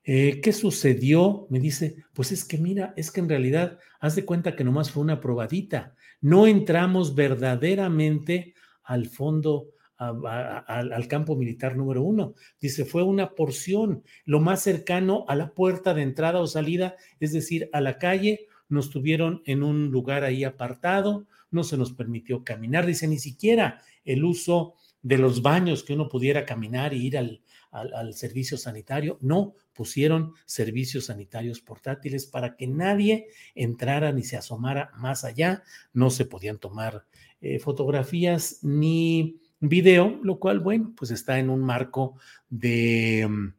Eh, 0.04 0.42
¿Qué 0.42 0.52
sucedió? 0.52 1.46
Me 1.50 1.60
dice, 1.60 2.04
pues 2.14 2.32
es 2.32 2.44
que 2.44 2.58
mira, 2.58 2.94
es 2.98 3.12
que 3.12 3.20
en 3.20 3.30
realidad, 3.30 3.80
haz 4.00 4.16
de 4.16 4.26
cuenta 4.26 4.56
que 4.56 4.64
nomás 4.64 4.90
fue 4.90 5.04
una 5.04 5.22
probadita. 5.22 5.96
No 6.20 6.48
entramos 6.48 7.14
verdaderamente 7.14 8.56
al 8.84 9.08
fondo 9.08 9.68
al 10.02 11.08
campo 11.08 11.36
militar 11.36 11.76
número 11.76 12.02
uno. 12.02 12.34
Dice, 12.60 12.86
fue 12.86 13.04
una 13.04 13.36
porción, 13.36 14.04
lo 14.26 14.40
más 14.40 14.64
cercano 14.64 15.26
a 15.28 15.36
la 15.36 15.54
puerta 15.54 15.94
de 15.94 16.02
entrada 16.02 16.40
o 16.40 16.48
salida, 16.48 16.96
es 17.20 17.34
decir, 17.34 17.70
a 17.72 17.82
la 17.82 17.98
calle. 18.00 18.48
Nos 18.68 18.90
tuvieron 18.90 19.44
en 19.46 19.64
un 19.64 19.92
lugar 19.92 20.24
ahí 20.24 20.44
apartado, 20.44 21.28
no 21.52 21.64
se 21.64 21.78
nos 21.78 21.94
permitió 21.94 22.44
caminar. 22.44 22.86
Dice, 22.86 23.08
ni 23.08 23.20
siquiera 23.20 23.82
el 24.04 24.24
uso 24.24 24.76
de 25.04 25.18
los 25.18 25.42
baños 25.42 25.84
que 25.84 25.94
uno 25.94 26.08
pudiera 26.08 26.46
caminar 26.46 26.94
y 26.94 27.06
ir 27.06 27.18
al, 27.18 27.42
al, 27.72 28.14
servicio 28.14 28.58
sanitario. 28.58 29.18
No, 29.22 29.56
pusieron 29.74 30.34
servicios 30.46 31.06
sanitarios 31.06 31.62
portátiles 31.62 32.26
para 32.26 32.56
que 32.56 32.68
nadie 32.68 33.28
entrara 33.56 34.12
ni 34.12 34.24
se 34.24 34.38
asomara 34.38 34.92
más 34.98 35.24
allá. 35.24 35.64
No 35.94 36.10
se 36.10 36.26
podían 36.26 36.60
tomar 36.60 37.06
eh, 37.40 37.60
fotografías 37.60 38.60
ni 38.62 39.40
video, 39.62 40.20
lo 40.24 40.40
cual, 40.40 40.60
bueno, 40.60 40.94
pues 40.98 41.12
está 41.12 41.40
en 41.40 41.50
un 41.50 41.62
marco 41.62 42.18
de, 42.50 43.28
mm, 43.30 43.54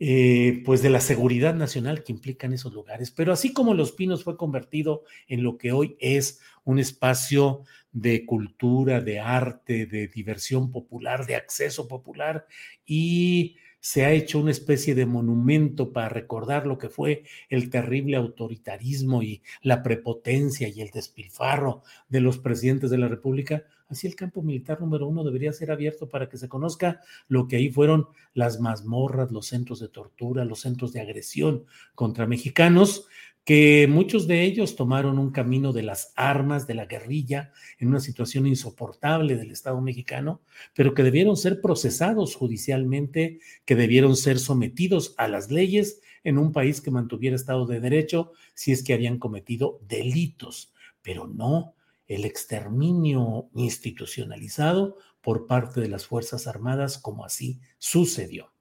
eh, 0.00 0.62
pues 0.64 0.80
de 0.82 0.90
la 0.90 1.00
seguridad 1.00 1.54
nacional 1.54 2.04
que 2.04 2.12
implican 2.12 2.52
esos 2.52 2.72
lugares. 2.72 3.10
Pero 3.10 3.32
así 3.32 3.52
como 3.52 3.74
Los 3.74 3.92
Pinos 3.92 4.22
fue 4.22 4.36
convertido 4.36 5.02
en 5.26 5.42
lo 5.42 5.58
que 5.58 5.72
hoy 5.72 5.96
es 5.98 6.40
un 6.64 6.78
espacio 6.78 7.64
de 7.90 8.24
cultura, 8.26 9.00
de 9.00 9.18
arte, 9.18 9.86
de 9.86 10.06
diversión 10.06 10.70
popular, 10.70 11.26
de 11.26 11.34
acceso 11.34 11.88
popular 11.88 12.46
y 12.86 13.56
se 13.88 14.04
ha 14.04 14.12
hecho 14.12 14.38
una 14.38 14.50
especie 14.50 14.94
de 14.94 15.06
monumento 15.06 15.94
para 15.94 16.10
recordar 16.10 16.66
lo 16.66 16.76
que 16.76 16.90
fue 16.90 17.22
el 17.48 17.70
terrible 17.70 18.18
autoritarismo 18.18 19.22
y 19.22 19.40
la 19.62 19.82
prepotencia 19.82 20.68
y 20.68 20.82
el 20.82 20.90
despilfarro 20.90 21.82
de 22.10 22.20
los 22.20 22.36
presidentes 22.36 22.90
de 22.90 22.98
la 22.98 23.08
República, 23.08 23.64
así 23.88 24.06
el 24.06 24.14
campo 24.14 24.42
militar 24.42 24.78
número 24.82 25.08
uno 25.08 25.24
debería 25.24 25.54
ser 25.54 25.70
abierto 25.70 26.06
para 26.06 26.28
que 26.28 26.36
se 26.36 26.50
conozca 26.50 27.00
lo 27.28 27.48
que 27.48 27.56
ahí 27.56 27.70
fueron 27.70 28.08
las 28.34 28.60
mazmorras, 28.60 29.32
los 29.32 29.46
centros 29.46 29.80
de 29.80 29.88
tortura, 29.88 30.44
los 30.44 30.60
centros 30.60 30.92
de 30.92 31.00
agresión 31.00 31.64
contra 31.94 32.26
mexicanos, 32.26 33.08
que 33.48 33.86
muchos 33.88 34.26
de 34.26 34.42
ellos 34.42 34.76
tomaron 34.76 35.18
un 35.18 35.30
camino 35.30 35.72
de 35.72 35.82
las 35.82 36.12
armas, 36.16 36.66
de 36.66 36.74
la 36.74 36.84
guerrilla, 36.84 37.50
en 37.78 37.88
una 37.88 37.98
situación 37.98 38.46
insoportable 38.46 39.38
del 39.38 39.52
Estado 39.52 39.80
mexicano, 39.80 40.42
pero 40.74 40.92
que 40.92 41.02
debieron 41.02 41.34
ser 41.38 41.62
procesados 41.62 42.34
judicialmente, 42.34 43.40
que 43.64 43.74
debieron 43.74 44.16
ser 44.16 44.38
sometidos 44.38 45.14
a 45.16 45.28
las 45.28 45.50
leyes 45.50 46.02
en 46.24 46.36
un 46.36 46.52
país 46.52 46.82
que 46.82 46.90
mantuviera 46.90 47.36
Estado 47.36 47.64
de 47.64 47.80
Derecho 47.80 48.32
si 48.52 48.72
es 48.72 48.84
que 48.84 48.92
habían 48.92 49.18
cometido 49.18 49.80
delitos, 49.88 50.74
pero 51.00 51.26
no 51.26 51.74
el 52.06 52.26
exterminio 52.26 53.48
institucionalizado 53.54 54.98
por 55.22 55.46
parte 55.46 55.80
de 55.80 55.88
las 55.88 56.04
Fuerzas 56.04 56.46
Armadas 56.46 56.98
como 56.98 57.24
así 57.24 57.60
sucedió. 57.78 58.52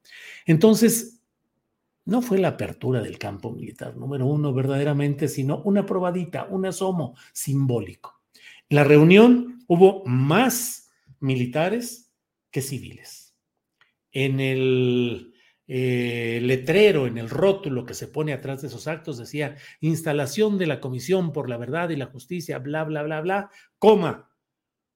Entonces, 0.45 1.16
no 2.07 2.21
fue 2.21 2.39
la 2.39 2.49
apertura 2.49 3.01
del 3.01 3.19
campo 3.19 3.51
militar 3.51 3.97
número 3.97 4.25
uno 4.25 4.53
verdaderamente, 4.53 5.27
sino 5.27 5.61
una 5.63 5.85
probadita, 5.85 6.47
un 6.49 6.65
asomo 6.65 7.15
simbólico. 7.33 8.21
En 8.69 8.77
la 8.77 8.85
reunión 8.85 9.65
hubo 9.67 10.03
más 10.05 10.89
militares 11.19 12.13
que 12.49 12.61
civiles. 12.61 13.35
En 14.13 14.39
el 14.39 15.33
eh, 15.67 16.39
letrero, 16.41 17.07
en 17.07 17.17
el 17.17 17.29
rótulo 17.29 17.85
que 17.85 17.93
se 17.93 18.07
pone 18.07 18.31
atrás 18.31 18.61
de 18.61 18.69
esos 18.69 18.87
actos, 18.87 19.17
decía 19.17 19.57
instalación 19.81 20.57
de 20.57 20.67
la 20.67 20.79
Comisión 20.79 21.33
por 21.33 21.49
la 21.49 21.57
Verdad 21.57 21.89
y 21.89 21.97
la 21.97 22.05
Justicia, 22.05 22.57
bla, 22.59 22.85
bla, 22.85 23.03
bla, 23.03 23.19
bla, 23.19 23.51
coma, 23.79 24.31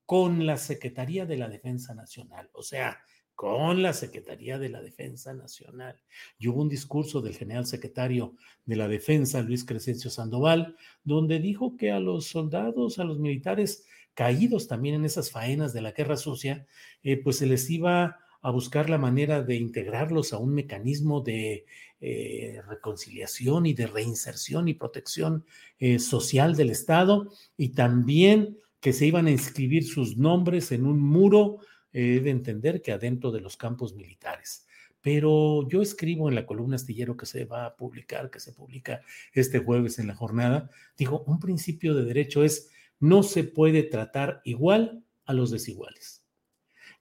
con 0.06 0.46
la 0.46 0.56
Secretaría 0.56 1.25
de 1.25 1.36
la 1.36 1.50
Defensa 1.50 1.94
Nacional, 1.94 2.50
o 2.53 2.63
sea, 2.63 3.01
con 3.41 3.81
la 3.81 3.91
Secretaría 3.91 4.60
de 4.60 4.69
la 4.69 4.83
Defensa 4.83 5.33
Nacional. 5.33 6.00
Y 6.38 6.48
hubo 6.48 6.62
un 6.62 6.69
discurso 6.69 7.21
del 7.21 7.36
general 7.36 7.65
secretario 7.65 8.36
de 8.65 8.75
la 8.75 8.88
Defensa, 8.88 9.41
Luis 9.41 9.65
Crescencio 9.65 10.12
Sandoval, 10.12 10.75
donde 11.03 11.39
dijo 11.39 11.75
que 11.75 11.89
a 11.89 12.00
los 12.00 12.27
soldados, 12.27 13.00
a 13.00 13.03
los 13.03 13.17
militares 13.17 13.88
caídos 14.13 14.67
también 14.67 14.93
en 14.93 15.05
esas 15.05 15.31
faenas 15.31 15.74
de 15.74 15.81
la 15.81 15.91
guerra 15.91 16.17
sucia, 16.17 16.67
eh, 17.01 17.17
pues 17.17 17.38
se 17.38 17.48
les 17.48 17.67
iba 17.71 18.19
a 18.43 18.51
buscar 18.51 18.91
la 18.91 19.00
manera 19.00 19.41
de 19.41 19.55
integrarlos 19.55 20.33
a 20.33 20.38
un 20.38 20.53
mecanismo 20.53 21.21
de 21.21 21.65
eh, 22.00 22.62
reconciliación 22.67 23.65
y 23.65 23.74
de 23.74 23.88
reinserción 23.88 24.67
y 24.67 24.75
protección 24.75 25.45
eh, 25.79 25.98
social 25.98 26.55
del 26.55 26.69
Estado 26.69 27.27
y 27.57 27.69
también 27.69 28.60
que 28.81 28.93
se 28.93 29.07
iban 29.07 29.25
a 29.25 29.31
inscribir 29.31 29.83
sus 29.83 30.15
nombres 30.15 30.71
en 30.71 30.86
un 30.86 31.00
muro 31.00 31.57
de 32.00 32.29
entender 32.29 32.81
que 32.81 32.91
adentro 32.91 33.31
de 33.31 33.41
los 33.41 33.57
campos 33.57 33.93
militares. 33.95 34.65
Pero 35.01 35.67
yo 35.67 35.81
escribo 35.81 36.29
en 36.29 36.36
la 36.36 36.45
columna 36.45 36.75
astillero 36.75 37.17
que 37.17 37.25
se 37.25 37.45
va 37.45 37.65
a 37.65 37.75
publicar, 37.75 38.29
que 38.29 38.39
se 38.39 38.53
publica 38.53 39.01
este 39.33 39.60
jueves 39.60 39.98
en 40.00 40.07
la 40.07 40.15
jornada, 40.15 40.69
digo, 40.98 41.24
un 41.25 41.39
principio 41.39 41.95
de 41.95 42.05
derecho 42.05 42.43
es 42.43 42.69
no 43.00 43.24
se 43.24 43.43
puede 43.43 43.83
tratar 43.83 44.41
igual 44.45 45.03
a 45.25 45.33
los 45.33 45.50
desiguales. 45.50 46.24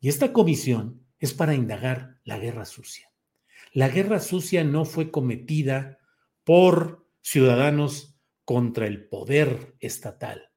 Y 0.00 0.08
esta 0.08 0.32
comisión 0.32 1.06
es 1.18 1.34
para 1.34 1.54
indagar 1.54 2.18
la 2.24 2.38
guerra 2.38 2.64
sucia. 2.64 3.12
La 3.72 3.88
guerra 3.88 4.18
sucia 4.18 4.64
no 4.64 4.86
fue 4.86 5.10
cometida 5.10 5.98
por 6.44 7.06
ciudadanos 7.20 8.18
contra 8.46 8.86
el 8.86 9.06
poder 9.08 9.76
estatal, 9.78 10.50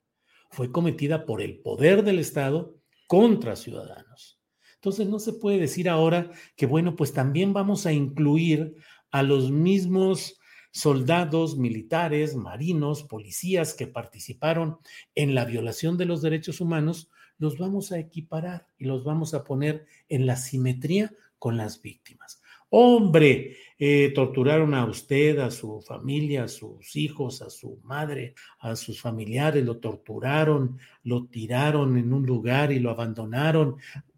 fue 0.50 0.72
cometida 0.72 1.26
por 1.26 1.42
el 1.42 1.60
poder 1.60 2.04
del 2.04 2.20
Estado 2.20 2.80
contra 3.08 3.56
ciudadanos. 3.56 4.40
Entonces 4.76 5.08
no 5.08 5.20
se 5.20 5.34
puede 5.34 5.60
decir 5.60 5.88
ahora 5.90 6.32
que, 6.56 6.66
bueno, 6.66 6.96
pues 6.96 7.14
también 7.14 7.54
vamos 7.54 7.86
a 7.86 7.94
incluir 7.94 8.76
a 9.12 9.24
los 9.24 9.52
mismos 9.52 10.40
soldados, 10.74 11.56
militares, 11.56 12.36
marinos, 12.36 13.04
policías 13.04 13.76
que 13.76 13.88
participaron 13.88 14.80
en 15.16 15.36
la 15.36 15.46
violación 15.46 15.98
de 15.98 16.06
los 16.06 16.22
derechos 16.22 16.60
humanos, 16.60 17.12
los 17.38 17.58
vamos 17.58 17.92
a 17.92 18.00
equiparar 18.00 18.68
y 18.78 18.86
los 18.86 19.04
vamos 19.04 19.34
a 19.34 19.44
poner 19.44 19.86
en 20.10 20.26
la 20.26 20.36
simetría 20.36 21.14
con 21.40 21.58
las 21.58 21.82
víctimas. 21.82 22.42
Hombre, 22.76 23.56
eh, 23.78 24.12
torturaron 24.16 24.74
a 24.74 24.84
usted, 24.86 25.38
a 25.38 25.52
su 25.52 25.80
familia, 25.82 26.46
a 26.46 26.48
sus 26.48 26.96
hijos, 26.96 27.44
a 27.44 27.52
su 27.52 27.80
madre, 27.84 28.34
a 28.58 28.76
sus 28.76 29.00
familiares, 29.00 29.64
lo 29.64 29.78
torturaron, 29.78 30.80
lo 31.04 31.26
tiraron 31.26 32.00
en 32.00 32.12
un 32.12 32.26
lugar 32.26 32.72
y 32.72 32.80
lo 32.80 32.90
abandonaron. 32.90 33.76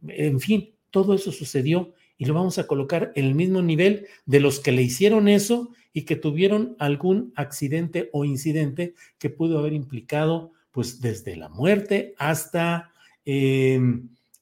En 0.08 0.40
fin, 0.40 0.74
todo 0.90 1.16
eso 1.16 1.34
sucedió 1.34 1.96
y 2.18 2.24
lo 2.24 2.34
vamos 2.34 2.58
a 2.58 2.66
colocar 2.66 3.12
en 3.16 3.26
el 3.26 3.36
mismo 3.36 3.62
nivel 3.62 4.08
de 4.26 4.40
los 4.40 4.62
que 4.62 4.72
le 4.72 4.84
hicieron 4.84 5.28
eso 5.28 5.72
y 5.92 6.04
que 6.04 6.16
tuvieron 6.16 6.78
algún 6.80 7.34
accidente 7.36 8.10
o 8.14 8.24
incidente 8.24 8.94
que 9.18 9.30
pudo 9.30 9.60
haber 9.60 9.74
implicado, 9.74 10.54
pues 10.72 11.02
desde 11.02 11.36
la 11.36 11.50
muerte 11.50 12.16
hasta 12.18 12.94
eh, 13.26 13.82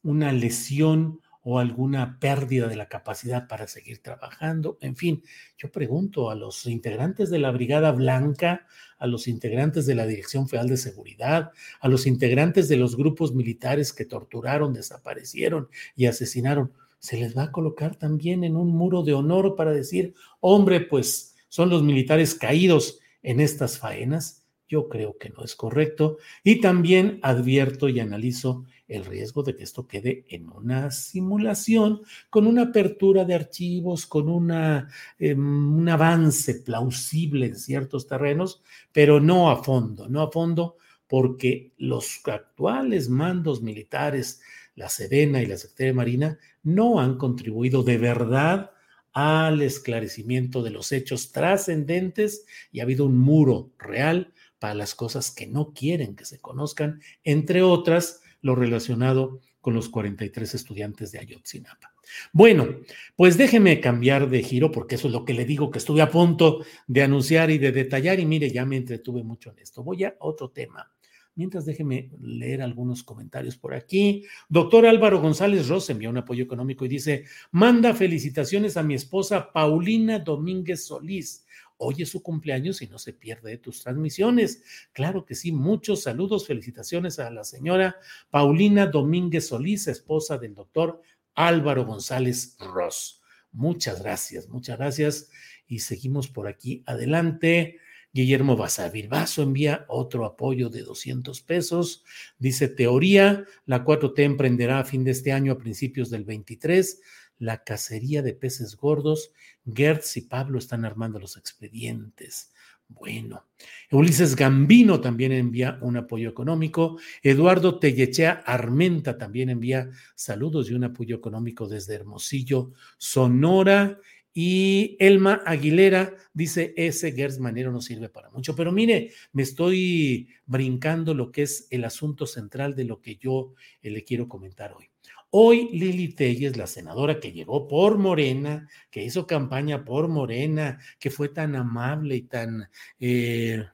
una 0.04 0.32
lesión 0.32 1.20
o 1.44 1.60
alguna 1.60 2.20
pérdida 2.20 2.68
de 2.68 2.76
la 2.76 2.88
capacidad 2.88 3.48
para 3.48 3.68
seguir 3.68 4.02
trabajando. 4.02 4.78
En 4.82 4.96
fin, 4.96 5.24
yo 5.58 5.72
pregunto 5.72 6.30
a 6.30 6.36
los 6.36 6.66
integrantes 6.66 7.30
de 7.30 7.40
la 7.40 7.52
Brigada 7.52 7.92
Blanca, 7.92 8.66
a 8.98 9.08
los 9.08 9.28
integrantes 9.28 9.86
de 9.86 9.96
la 9.96 10.08
Dirección 10.08 10.48
Federal 10.48 10.70
de 10.70 10.78
Seguridad, 10.78 11.52
a 11.82 11.88
los 11.90 12.08
integrantes 12.08 12.70
de 12.70 12.78
los 12.78 12.96
grupos 12.96 13.36
militares 13.36 13.92
que 13.92 14.06
torturaron, 14.06 14.74
desaparecieron 14.74 15.68
y 15.96 16.06
asesinaron, 16.06 16.72
se 17.00 17.18
les 17.18 17.38
va 17.38 17.44
a 17.44 17.52
colocar 17.52 17.98
también 17.98 18.46
en 18.46 18.56
un 18.56 18.70
muro 18.70 19.04
de 19.04 19.14
honor 19.14 19.56
para 19.58 19.74
decir, 19.74 20.14
hombre, 20.40 20.80
pues 20.80 21.36
son 21.50 21.70
los 21.70 21.84
militares 21.84 22.34
caídos 22.34 23.00
en 23.22 23.42
estas 23.42 23.78
faenas. 23.78 24.46
Yo 24.70 24.88
creo 24.88 25.18
que 25.18 25.30
no 25.30 25.44
es 25.44 25.56
correcto. 25.56 26.18
Y 26.44 26.62
también 26.62 27.20
advierto 27.22 27.90
y 27.90 28.00
analizo 28.00 28.64
el 28.96 29.06
riesgo 29.06 29.44
de 29.44 29.56
que 29.56 29.64
esto 29.64 29.88
quede 29.88 30.26
en 30.30 30.50
una 30.50 30.92
simulación 30.92 32.02
con 32.30 32.48
una 32.48 32.64
apertura 32.64 33.26
de 33.26 33.34
archivos, 33.34 34.06
con 34.06 34.30
una, 34.30 34.90
em, 35.20 35.78
un 35.78 35.90
avance 35.90 36.56
plausible 36.56 37.48
en 37.48 37.56
ciertos 37.56 38.08
terrenos, 38.08 38.62
pero 38.92 39.20
no 39.20 39.50
a 39.50 39.64
fondo, 39.64 40.08
no 40.10 40.22
a 40.22 40.32
fondo, 40.32 40.78
porque 41.08 41.74
los 41.78 42.22
actuales 42.26 43.10
mandos 43.10 43.62
militares, 43.62 44.42
la 44.76 44.90
Sedena 44.90 45.42
y 45.42 45.46
la 45.46 45.58
Secretaría 45.58 45.92
de 45.92 45.98
Marina, 45.98 46.40
no 46.64 47.00
han 47.00 47.18
contribuido 47.18 47.84
de 47.84 47.98
verdad 47.98 48.72
al 49.12 49.62
esclarecimiento 49.62 50.64
de 50.64 50.72
los 50.72 50.92
hechos 50.92 51.32
trascendentes 51.32 52.46
y 52.72 52.80
ha 52.80 52.84
habido 52.84 53.06
un 53.06 53.18
muro 53.18 53.72
real 53.78 54.34
para 54.58 54.74
las 54.74 54.96
cosas 54.96 55.30
que 55.30 55.46
no 55.46 55.74
quieren 55.74 56.16
que 56.16 56.26
se 56.26 56.40
conozcan, 56.40 57.02
entre 57.24 57.62
otras, 57.62 58.23
lo 58.44 58.56
relacionado 58.56 59.40
con 59.60 59.74
los 59.74 59.90
43 59.90 60.54
estudiantes 60.54 61.12
de 61.12 61.20
Ayotzinapa. 61.20 61.94
Bueno, 62.34 62.68
pues 63.16 63.38
déjeme 63.38 63.80
cambiar 63.80 64.30
de 64.30 64.44
giro 64.44 64.72
porque 64.72 64.96
eso 64.96 65.08
es 65.08 65.14
lo 65.14 65.24
que 65.24 65.34
le 65.34 65.46
digo 65.46 65.72
que 65.72 65.80
estuve 65.80 66.02
a 66.02 66.12
punto 66.12 66.66
de 66.86 67.02
anunciar 67.02 67.50
y 67.50 67.58
de 67.58 67.72
detallar 67.72 68.20
y 68.20 68.26
mire, 68.26 68.52
ya 68.52 68.66
me 68.66 68.76
entretuve 68.76 69.24
mucho 69.24 69.52
en 69.52 69.60
esto. 69.60 69.82
Voy 69.82 70.04
a 70.04 70.16
otro 70.20 70.50
tema. 70.52 70.92
Mientras 71.36 71.66
déjeme 71.66 72.12
leer 72.22 72.62
algunos 72.62 73.04
comentarios 73.04 73.58
por 73.58 73.74
aquí. 73.74 74.26
Doctor 74.50 74.86
Álvaro 74.86 75.20
González 75.20 75.68
Ross 75.70 75.90
envió 75.90 76.10
un 76.10 76.18
apoyo 76.18 76.44
económico 76.44 76.86
y 76.86 76.90
dice, 76.90 77.24
manda 77.52 77.96
felicitaciones 77.96 78.76
a 78.78 78.84
mi 78.84 78.94
esposa 78.94 79.52
Paulina 79.52 80.20
Domínguez 80.20 80.86
Solís 80.86 81.46
Hoy 81.78 81.96
es 82.00 82.10
su 82.10 82.22
cumpleaños 82.22 82.82
y 82.82 82.88
no 82.88 82.98
se 82.98 83.14
pierde 83.14 83.52
de 83.52 83.58
tus 83.58 83.82
transmisiones. 83.82 84.64
Claro 84.94 85.26
que 85.26 85.36
sí, 85.36 85.52
muchos 85.52 86.04
saludos, 86.04 86.48
felicitaciones 86.48 87.20
a 87.20 87.30
la 87.30 87.44
señora 87.44 87.98
Paulina 88.30 88.88
Domínguez 88.88 89.48
Solís, 89.48 89.88
esposa 89.88 90.38
del 90.38 90.56
doctor 90.56 91.02
Álvaro 91.36 91.86
González 91.86 92.58
Ross. 92.60 93.22
Muchas 93.52 94.02
gracias, 94.02 94.48
muchas 94.50 94.78
gracias. 94.78 95.30
Y 95.68 95.80
seguimos 95.80 96.28
por 96.28 96.48
aquí 96.48 96.84
adelante. 96.86 97.80
Guillermo 98.12 98.56
Basavilbaso 98.56 99.42
envía 99.42 99.86
otro 99.88 100.26
apoyo 100.26 100.70
de 100.70 100.84
200 100.84 101.42
pesos. 101.42 102.04
Dice, 102.38 102.68
teoría, 102.68 103.46
la 103.66 103.84
4T 103.84 104.20
emprenderá 104.20 104.80
a 104.80 104.84
fin 104.84 105.04
de 105.04 105.12
este 105.12 105.32
año, 105.32 105.54
a 105.54 105.58
principios 105.58 106.12
del 106.12 106.24
23 106.24 107.02
la 107.44 107.64
cacería 107.64 108.22
de 108.22 108.34
peces 108.34 108.76
gordos. 108.76 109.32
Gertz 109.72 110.18
y 110.18 110.22
Pablo 110.22 110.60
están 110.60 110.86
armando 110.86 111.20
los 111.20 111.38
expedientes. 111.38 112.52
Bueno, 112.88 113.46
Ulises 113.92 114.36
Gambino 114.36 115.02
también 115.02 115.32
envía 115.32 115.80
un 115.82 115.98
apoyo 115.98 116.30
económico. 116.30 117.00
Eduardo 117.22 117.80
Tellechea 117.80 118.44
Armenta 118.46 119.18
también 119.18 119.50
envía 119.50 119.90
saludos 120.16 120.70
y 120.70 120.74
un 120.74 120.84
apoyo 120.84 121.16
económico 121.16 121.68
desde 121.68 121.96
Hermosillo, 121.96 122.74
Sonora. 122.98 124.00
Y 124.36 124.98
Elma 125.00 125.42
Aguilera 125.46 126.16
dice, 126.34 126.74
ese 126.76 127.12
Gertz 127.12 127.40
Manero 127.40 127.72
no 127.72 127.82
sirve 127.82 128.10
para 128.10 128.32
mucho. 128.32 128.56
Pero 128.56 128.72
mire, 128.72 129.12
me 129.32 129.44
estoy 129.44 130.30
brincando 130.46 131.14
lo 131.14 131.32
que 131.32 131.44
es 131.44 131.68
el 131.70 131.86
asunto 131.86 132.26
central 132.26 132.76
de 132.76 132.86
lo 132.86 133.00
que 133.00 133.16
yo 133.16 133.54
eh, 133.82 133.92
le 133.92 134.04
quiero 134.04 134.28
comentar 134.28 134.74
hoy. 134.74 134.90
Hoy 135.36 135.70
Lili 135.72 136.10
Telles, 136.10 136.58
la 136.58 136.68
senadora 136.68 137.20
que 137.20 137.32
llegó 137.32 137.68
por 137.68 137.98
Morena, 137.98 138.70
que 138.92 139.04
hizo 139.04 139.26
campaña 139.26 139.84
por 139.84 140.08
Morena, 140.08 140.80
que 141.00 141.10
fue 141.10 141.30
tan 141.30 141.56
amable 141.56 142.18
y 142.18 142.22
tan, 142.22 142.70
eh, 143.00 143.66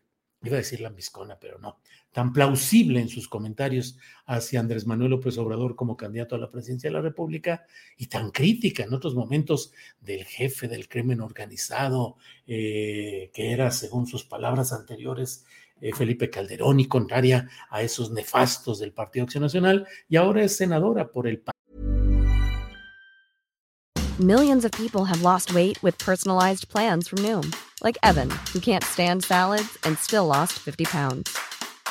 iba 0.42 0.54
a 0.54 0.58
decir 0.60 0.80
lambiscona, 0.80 1.38
pero 1.38 1.60
no, 1.60 1.82
tan 2.14 2.32
plausible 2.32 3.02
en 3.02 3.10
sus 3.10 3.28
comentarios 3.28 3.98
hacia 4.26 4.62
Andrés 4.62 4.88
Manuel 4.88 5.12
López 5.12 5.38
Obrador 5.38 5.76
como 5.76 5.98
candidato 5.98 6.36
a 6.36 6.40
la 6.40 6.50
presidencia 6.50 6.90
de 6.90 6.94
la 6.94 7.02
República 7.02 7.66
y 7.98 8.08
tan 8.08 8.32
crítica 8.32 8.84
en 8.84 8.94
otros 8.94 9.14
momentos 9.14 9.74
del 10.00 10.24
jefe 10.24 10.70
del 10.70 10.88
crimen 10.88 11.20
organizado, 11.20 12.16
eh, 12.48 13.32
que 13.34 13.52
era, 13.52 13.70
según 13.72 14.08
sus 14.08 14.24
palabras 14.24 14.72
anteriores, 14.72 15.44
Eh, 15.82 15.94
Felipe 15.94 16.30
Calderón 16.30 16.80
y 16.80 16.88
contraria 16.88 17.48
a 17.70 17.82
esos 17.82 18.12
nefastos 18.12 18.80
del 18.80 18.92
Partido 18.92 19.24
Acción 19.24 19.44
Nacional 19.44 19.88
y 20.08 20.18
ahora 20.18 20.44
es 20.44 20.58
senadora 20.58 21.12
por 21.12 21.28
el 21.28 21.42
Millions 24.20 24.66
of 24.66 24.72
people 24.74 25.06
have 25.06 25.22
lost 25.22 25.54
weight 25.54 25.82
with 25.82 25.98
personalized 25.98 26.68
plans 26.68 27.08
from 27.08 27.20
Noom, 27.20 27.56
like 27.82 27.98
Evan, 28.04 28.30
who 28.52 28.60
can't 28.60 28.84
stand 28.84 29.24
salads 29.24 29.78
and 29.86 29.98
still 29.98 30.26
lost 30.26 30.60
50 30.60 30.84
pounds. 30.84 31.38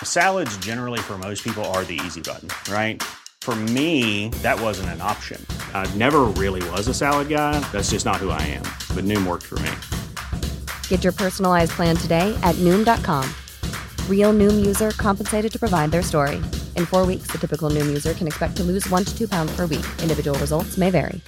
Salads 0.02 0.54
generally 0.58 0.98
for 0.98 1.16
most 1.16 1.42
people 1.42 1.64
are 1.72 1.84
the 1.84 1.98
easy 2.04 2.20
button, 2.20 2.50
right? 2.70 3.02
For 3.40 3.56
me, 3.56 4.28
that 4.42 4.60
wasn't 4.60 4.90
an 4.90 5.00
option. 5.00 5.40
I 5.72 5.90
never 5.96 6.24
really 6.36 6.60
was 6.68 6.86
a 6.86 6.92
salad 6.92 7.30
guy. 7.30 7.58
That's 7.72 7.92
just 7.92 8.04
not 8.04 8.16
who 8.16 8.28
I 8.28 8.42
am. 8.42 8.64
But 8.94 9.04
Noom 9.04 9.26
worked 9.26 9.46
for 9.46 9.58
me. 9.60 9.70
Get 10.88 11.02
your 11.02 11.14
personalized 11.14 11.72
plan 11.72 11.96
today 11.96 12.38
at 12.42 12.56
Noom.com. 12.56 13.24
Real 14.08 14.34
Noom 14.34 14.66
user 14.66 14.90
compensated 14.90 15.50
to 15.52 15.58
provide 15.58 15.90
their 15.90 16.02
story. 16.02 16.36
In 16.76 16.84
four 16.84 17.06
weeks, 17.06 17.28
the 17.32 17.38
typical 17.38 17.70
Noom 17.70 17.86
user 17.86 18.12
can 18.12 18.26
expect 18.26 18.56
to 18.56 18.64
lose 18.64 18.86
one 18.90 19.04
to 19.04 19.16
two 19.16 19.26
pounds 19.26 19.50
per 19.56 19.66
week. 19.66 19.86
Individual 20.02 20.38
results 20.38 20.76
may 20.76 20.90
vary. 20.90 21.22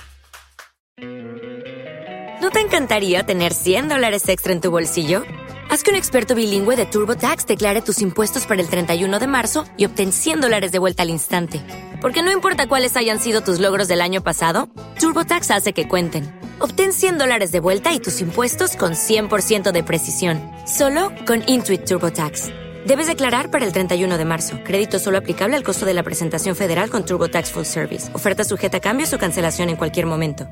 ¿No 2.40 2.50
te 2.50 2.60
encantaría 2.60 3.22
tener 3.22 3.52
100 3.52 3.88
dólares 3.88 4.26
extra 4.28 4.52
en 4.52 4.62
tu 4.62 4.70
bolsillo? 4.70 5.24
Haz 5.70 5.82
que 5.82 5.90
un 5.90 5.96
experto 5.96 6.34
bilingüe 6.34 6.74
de 6.74 6.86
TurboTax 6.86 7.46
declare 7.46 7.82
tus 7.82 8.00
impuestos 8.00 8.46
para 8.46 8.62
el 8.62 8.68
31 8.68 9.18
de 9.18 9.26
marzo 9.26 9.66
y 9.76 9.84
obtén 9.84 10.12
100 10.12 10.40
dólares 10.40 10.72
de 10.72 10.78
vuelta 10.78 11.02
al 11.02 11.10
instante. 11.10 11.60
Porque 12.00 12.22
no 12.22 12.32
importa 12.32 12.66
cuáles 12.66 12.96
hayan 12.96 13.20
sido 13.20 13.42
tus 13.42 13.60
logros 13.60 13.88
del 13.88 14.00
año 14.00 14.22
pasado, 14.22 14.70
TurboTax 14.98 15.50
hace 15.50 15.74
que 15.74 15.86
cuenten. 15.86 16.24
Obtén 16.58 16.92
100 16.92 17.18
dólares 17.18 17.52
de 17.52 17.60
vuelta 17.60 17.92
y 17.92 18.00
tus 18.00 18.20
impuestos 18.20 18.74
con 18.74 18.92
100% 18.92 19.70
de 19.70 19.84
precisión, 19.84 20.40
solo 20.66 21.12
con 21.26 21.44
Intuit 21.46 21.84
TurboTax. 21.84 22.69
Debes 22.86 23.06
declarar 23.06 23.50
para 23.50 23.66
el 23.66 23.72
31 23.72 24.16
de 24.16 24.24
marzo. 24.24 24.58
Crédito 24.64 24.98
solo 24.98 25.18
aplicable 25.18 25.54
al 25.54 25.62
costo 25.62 25.84
de 25.84 25.92
la 25.92 26.02
presentación 26.02 26.56
federal 26.56 26.88
con 26.88 27.04
TurboTax 27.04 27.52
Full 27.52 27.64
Service. 27.64 28.14
Oferta 28.14 28.42
sujeta 28.42 28.78
a 28.78 28.80
cambios 28.80 29.12
o 29.12 29.18
cancelación 29.18 29.68
en 29.68 29.76
cualquier 29.76 30.06
momento. 30.06 30.48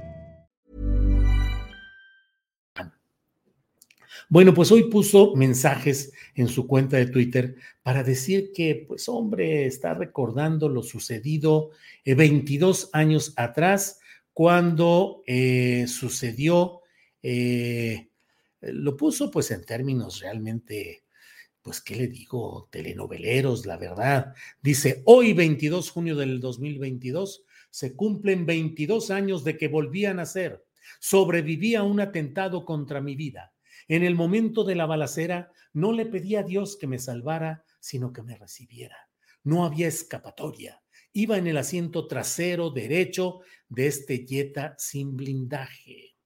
Bueno, 4.29 4.53
pues 4.53 4.71
hoy 4.71 4.91
puso 4.91 5.35
mensajes 5.37 6.13
en 6.35 6.49
su 6.49 6.67
cuenta 6.67 6.99
de 6.99 7.07
Twitter 7.07 7.57
para 7.83 8.03
decir 8.03 8.53
que, 8.55 8.85
pues 8.87 9.09
hombre, 9.09 9.65
está 9.65 9.95
recordando 9.95 10.69
lo 10.69 10.83
sucedido 10.83 11.71
22 12.05 12.85
eh, 12.85 12.89
años 12.93 13.33
atrás, 13.37 14.01
cuando 14.35 15.23
eh, 15.27 15.87
sucedió, 15.89 16.83
eh, 17.23 18.11
lo 18.61 18.99
puso 18.99 19.31
pues 19.31 19.51
en 19.51 19.65
términos 19.65 20.21
realmente 20.21 21.05
pues, 21.69 21.83
¿qué 21.83 21.97
le 21.97 22.09
digo? 22.09 22.67
Telenoveleros, 22.71 23.67
la 23.67 23.77
verdad. 23.77 24.33
Dice, 24.63 25.03
hoy 25.05 25.35
22 25.35 25.85
de 25.85 25.93
junio 25.93 26.17
del 26.17 26.41
2022 26.41 27.45
se 27.69 27.95
cumplen 27.95 28.47
22 28.47 29.11
años 29.11 29.45
de 29.45 29.59
que 29.59 29.69
volví 29.69 30.07
a 30.07 30.15
nacer. 30.15 30.65
Sobreviví 30.99 31.75
a 31.75 31.83
un 31.83 32.01
atentado 32.01 32.65
contra 32.65 33.03
mi 33.03 33.17
vida. 33.17 33.53
En 33.87 34.03
el 34.03 34.15
momento 34.15 34.65
de 34.65 34.77
la 34.77 34.87
balacera 34.87 35.53
no 35.75 35.93
le 35.93 36.07
pedí 36.07 36.37
a 36.37 36.43
Dios 36.43 36.79
que 36.79 36.87
me 36.87 36.99
salvara, 36.99 37.67
sino 37.81 38.15
que 38.15 38.23
me 38.23 38.39
recibiera. 38.39 38.97
No 39.45 39.67
había 39.67 39.89
escapatoria. 39.89 40.83
Iba 41.13 41.37
en 41.37 41.49
el 41.49 41.59
asiento 41.59 42.07
trasero 42.07 42.71
derecho 42.71 43.41
de 43.69 43.89
este 43.89 44.25
Jetta 44.27 44.75
sin 44.79 45.19
blindaje. 45.19 46.17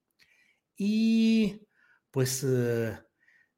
Y 0.76 1.66
pues 2.12 2.46
eh, 2.46 2.96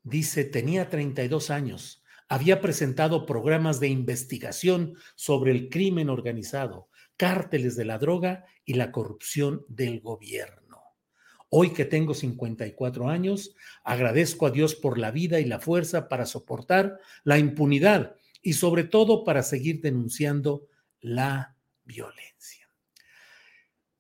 dice, 0.04 0.44
tenía 0.44 0.88
32 0.88 1.50
años. 1.50 2.04
Había 2.28 2.60
presentado 2.60 3.26
programas 3.26 3.80
de 3.80 3.88
investigación 3.88 4.94
sobre 5.16 5.50
el 5.50 5.68
crimen 5.68 6.08
organizado, 6.08 6.88
cárteles 7.16 7.76
de 7.76 7.84
la 7.84 7.98
droga 7.98 8.44
y 8.64 8.74
la 8.74 8.92
corrupción 8.92 9.64
del 9.68 10.00
gobierno. 10.00 10.82
Hoy 11.50 11.72
que 11.72 11.84
tengo 11.84 12.14
54 12.14 13.08
años, 13.08 13.54
agradezco 13.84 14.46
a 14.46 14.50
Dios 14.50 14.74
por 14.74 14.98
la 14.98 15.10
vida 15.10 15.40
y 15.40 15.44
la 15.44 15.60
fuerza 15.60 16.08
para 16.08 16.26
soportar 16.26 16.98
la 17.22 17.38
impunidad 17.38 18.16
y 18.42 18.54
sobre 18.54 18.84
todo 18.84 19.24
para 19.24 19.42
seguir 19.42 19.80
denunciando 19.80 20.66
la 21.00 21.56
violencia. 21.84 22.63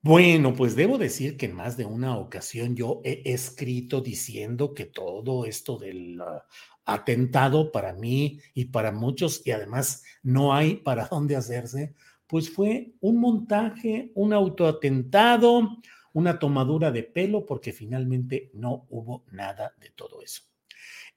Bueno, 0.04 0.52
pues 0.52 0.76
debo 0.76 0.98
decir 0.98 1.38
que 1.38 1.46
en 1.46 1.54
más 1.54 1.78
de 1.78 1.86
una 1.86 2.18
ocasión 2.18 2.76
yo 2.76 3.00
he 3.04 3.22
escrito 3.24 4.02
diciendo 4.02 4.74
que 4.74 4.84
todo 4.84 5.46
esto 5.46 5.78
del 5.78 6.20
ah, 6.20 6.44
atentado 6.84 7.72
para 7.72 7.94
mí 7.94 8.38
y 8.52 8.66
para 8.66 8.92
muchos, 8.92 9.40
y 9.46 9.52
además 9.52 10.04
no 10.22 10.52
hay 10.52 10.76
para 10.76 11.06
dónde 11.10 11.36
hacerse, 11.36 11.94
pues 12.26 12.50
fue 12.50 12.92
un 13.00 13.16
montaje, 13.16 14.12
un 14.14 14.34
autoatentado, 14.34 15.78
una 16.12 16.38
tomadura 16.38 16.90
de 16.90 17.04
pelo 17.04 17.46
porque 17.46 17.72
finalmente 17.72 18.50
no 18.52 18.84
hubo 18.90 19.24
nada 19.32 19.74
de 19.80 19.88
todo 19.88 20.20
eso. 20.20 20.42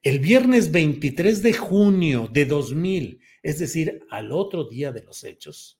El 0.02 0.18
viernes 0.18 0.72
23 0.72 1.42
de 1.42 1.52
junio 1.52 2.26
de 2.32 2.46
2000, 2.46 3.20
es 3.42 3.58
decir, 3.58 4.06
al 4.08 4.32
otro 4.32 4.64
día 4.64 4.92
de 4.92 5.02
los 5.02 5.24
hechos, 5.24 5.78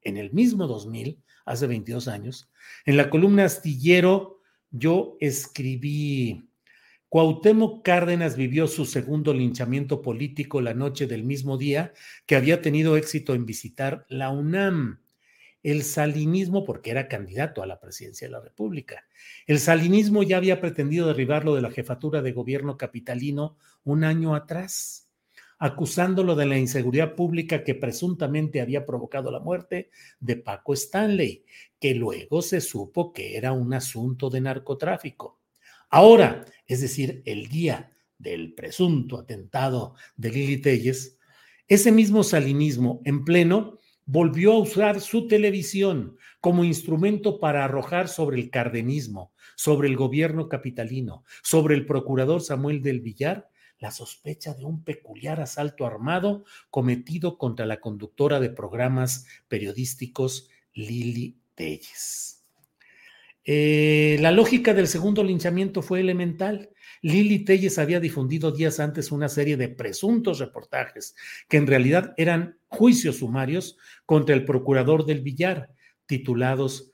en 0.00 0.16
el 0.16 0.32
mismo 0.32 0.66
2000, 0.66 1.22
hace 1.50 1.66
22 1.66 2.08
años, 2.08 2.50
en 2.84 2.96
la 2.96 3.10
columna 3.10 3.44
astillero 3.44 4.40
yo 4.70 5.16
escribí, 5.20 6.48
Cuauhtémoc 7.08 7.84
Cárdenas 7.84 8.36
vivió 8.36 8.68
su 8.68 8.86
segundo 8.86 9.34
linchamiento 9.34 10.00
político 10.00 10.60
la 10.60 10.74
noche 10.74 11.06
del 11.06 11.24
mismo 11.24 11.58
día 11.58 11.92
que 12.24 12.36
había 12.36 12.62
tenido 12.62 12.96
éxito 12.96 13.34
en 13.34 13.46
visitar 13.46 14.06
la 14.08 14.30
UNAM 14.30 15.00
el 15.62 15.82
salinismo, 15.82 16.64
porque 16.64 16.90
era 16.90 17.08
candidato 17.08 17.62
a 17.62 17.66
la 17.66 17.80
presidencia 17.80 18.26
de 18.26 18.32
la 18.32 18.40
República. 18.40 19.04
El 19.46 19.58
salinismo 19.58 20.22
ya 20.22 20.38
había 20.38 20.60
pretendido 20.60 21.08
derribarlo 21.08 21.54
de 21.54 21.62
la 21.62 21.70
jefatura 21.70 22.22
de 22.22 22.32
gobierno 22.32 22.78
capitalino 22.78 23.56
un 23.84 24.04
año 24.04 24.34
atrás, 24.34 25.09
acusándolo 25.60 26.34
de 26.34 26.46
la 26.46 26.58
inseguridad 26.58 27.14
pública 27.14 27.62
que 27.62 27.74
presuntamente 27.74 28.62
había 28.62 28.86
provocado 28.86 29.30
la 29.30 29.40
muerte 29.40 29.90
de 30.18 30.36
Paco 30.36 30.72
Stanley, 30.72 31.44
que 31.78 31.94
luego 31.94 32.40
se 32.40 32.62
supo 32.62 33.12
que 33.12 33.36
era 33.36 33.52
un 33.52 33.74
asunto 33.74 34.30
de 34.30 34.40
narcotráfico. 34.40 35.38
Ahora, 35.90 36.46
es 36.66 36.80
decir, 36.80 37.22
el 37.26 37.48
día 37.48 37.92
del 38.18 38.54
presunto 38.54 39.18
atentado 39.18 39.94
de 40.16 40.30
Lili 40.30 40.56
Telles, 40.62 41.18
ese 41.68 41.92
mismo 41.92 42.24
salinismo 42.24 43.02
en 43.04 43.24
pleno 43.24 43.78
volvió 44.06 44.54
a 44.54 44.58
usar 44.58 45.00
su 45.00 45.28
televisión 45.28 46.16
como 46.40 46.64
instrumento 46.64 47.38
para 47.38 47.66
arrojar 47.66 48.08
sobre 48.08 48.40
el 48.40 48.50
cardenismo, 48.50 49.34
sobre 49.56 49.88
el 49.88 49.96
gobierno 49.96 50.48
capitalino, 50.48 51.22
sobre 51.42 51.74
el 51.74 51.84
procurador 51.84 52.40
Samuel 52.40 52.80
del 52.80 53.02
Villar, 53.02 53.49
la 53.80 53.90
sospecha 53.90 54.54
de 54.54 54.64
un 54.64 54.84
peculiar 54.84 55.40
asalto 55.40 55.86
armado 55.86 56.44
cometido 56.70 57.38
contra 57.38 57.66
la 57.66 57.80
conductora 57.80 58.38
de 58.38 58.50
programas 58.50 59.26
periodísticos 59.48 60.48
Lili 60.74 61.38
Telles. 61.54 62.44
Eh, 63.44 64.18
la 64.20 64.30
lógica 64.32 64.74
del 64.74 64.86
segundo 64.86 65.24
linchamiento 65.24 65.82
fue 65.82 66.00
elemental. 66.00 66.70
Lili 67.00 67.40
Telles 67.40 67.78
había 67.78 67.98
difundido 67.98 68.52
días 68.52 68.78
antes 68.80 69.10
una 69.10 69.30
serie 69.30 69.56
de 69.56 69.70
presuntos 69.70 70.38
reportajes 70.38 71.16
que 71.48 71.56
en 71.56 71.66
realidad 71.66 72.12
eran 72.18 72.58
juicios 72.68 73.16
sumarios 73.16 73.78
contra 74.04 74.34
el 74.34 74.44
procurador 74.44 75.06
del 75.06 75.22
Villar, 75.22 75.70
titulados 76.04 76.92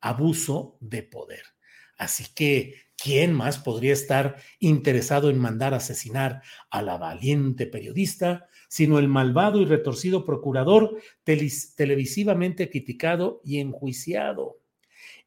Abuso 0.00 0.78
de 0.80 1.02
Poder. 1.02 1.42
Así 1.98 2.24
que, 2.34 2.76
¿quién 3.02 3.32
más 3.32 3.58
podría 3.58 3.92
estar 3.92 4.36
interesado 4.58 5.30
en 5.30 5.38
mandar 5.38 5.74
asesinar 5.74 6.42
a 6.70 6.82
la 6.82 6.98
valiente 6.98 7.66
periodista, 7.66 8.48
sino 8.68 8.98
el 8.98 9.08
malvado 9.08 9.60
y 9.60 9.64
retorcido 9.64 10.24
procurador 10.24 10.96
televisivamente 11.24 12.68
criticado 12.68 13.40
y 13.44 13.60
enjuiciado? 13.60 14.58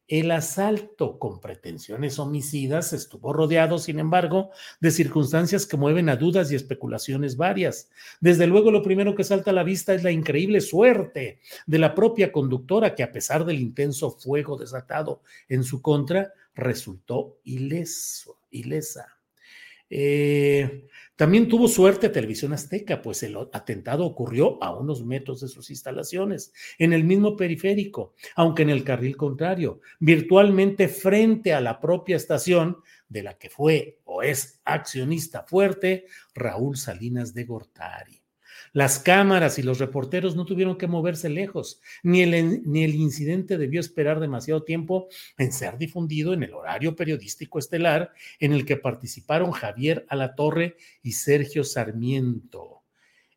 El 0.09 0.31
asalto 0.31 1.17
con 1.17 1.39
pretensiones 1.39 2.19
homicidas 2.19 2.91
estuvo 2.91 3.31
rodeado, 3.31 3.79
sin 3.79 3.99
embargo, 3.99 4.51
de 4.81 4.91
circunstancias 4.91 5.65
que 5.65 5.77
mueven 5.77 6.09
a 6.09 6.17
dudas 6.17 6.51
y 6.51 6.55
especulaciones 6.55 7.37
varias. 7.37 7.89
Desde 8.19 8.45
luego, 8.45 8.69
lo 8.69 8.83
primero 8.83 9.15
que 9.15 9.23
salta 9.23 9.51
a 9.51 9.53
la 9.53 9.63
vista 9.63 9.93
es 9.93 10.03
la 10.03 10.11
increíble 10.11 10.59
suerte 10.59 11.39
de 11.65 11.79
la 11.79 11.95
propia 11.95 12.33
conductora 12.33 12.95
que, 12.95 13.03
a 13.03 13.13
pesar 13.13 13.45
del 13.45 13.59
intenso 13.59 14.11
fuego 14.11 14.57
desatado 14.57 15.21
en 15.47 15.63
su 15.63 15.81
contra, 15.81 16.33
resultó 16.55 17.39
ileso, 17.43 18.39
ilesa. 18.51 19.17
Eh, 19.89 20.87
también 21.15 21.47
tuvo 21.47 21.67
suerte 21.67 22.09
Televisión 22.09 22.51
Azteca, 22.53 23.01
pues 23.01 23.21
el 23.21 23.37
atentado 23.51 24.05
ocurrió 24.05 24.61
a 24.63 24.75
unos 24.75 25.05
metros 25.05 25.41
de 25.41 25.47
sus 25.47 25.69
instalaciones, 25.69 26.51
en 26.79 26.93
el 26.93 27.03
mismo 27.03 27.37
periférico, 27.37 28.15
aunque 28.35 28.63
en 28.63 28.71
el 28.71 28.83
carril 28.83 29.15
contrario, 29.15 29.81
virtualmente 29.99 30.87
frente 30.87 31.53
a 31.53 31.61
la 31.61 31.79
propia 31.79 32.15
estación 32.15 32.77
de 33.07 33.21
la 33.21 33.37
que 33.37 33.51
fue 33.51 33.99
o 34.05 34.23
es 34.23 34.61
accionista 34.65 35.43
fuerte 35.43 36.05
Raúl 36.33 36.75
Salinas 36.75 37.35
de 37.35 37.43
Gortari. 37.43 38.22
Las 38.73 38.97
cámaras 38.97 39.59
y 39.59 39.61
los 39.61 39.77
reporteros 39.77 40.35
no 40.35 40.45
tuvieron 40.45 40.79
que 40.79 40.87
moverse 40.87 41.29
lejos, 41.29 41.79
ni 42.01 42.23
el, 42.23 42.95
incidente 42.95 43.59
debió 43.59 43.79
esperar 43.79 44.19
demasiado 44.19 44.63
tiempo 44.63 45.09
en 45.37 45.53
ser 45.53 45.77
difundido 45.77 46.33
en 46.33 46.41
el 46.41 46.55
horario 46.55 46.95
periodístico 46.95 47.59
estelar 47.59 48.11
en 48.39 48.51
el 48.51 48.65
que 48.65 48.77
participaron 48.77 49.51
Javier 49.51 50.07
Alatorre 50.09 50.75
y 51.03 51.11
Sergio 51.11 51.63
Sarmiento. 51.63 52.81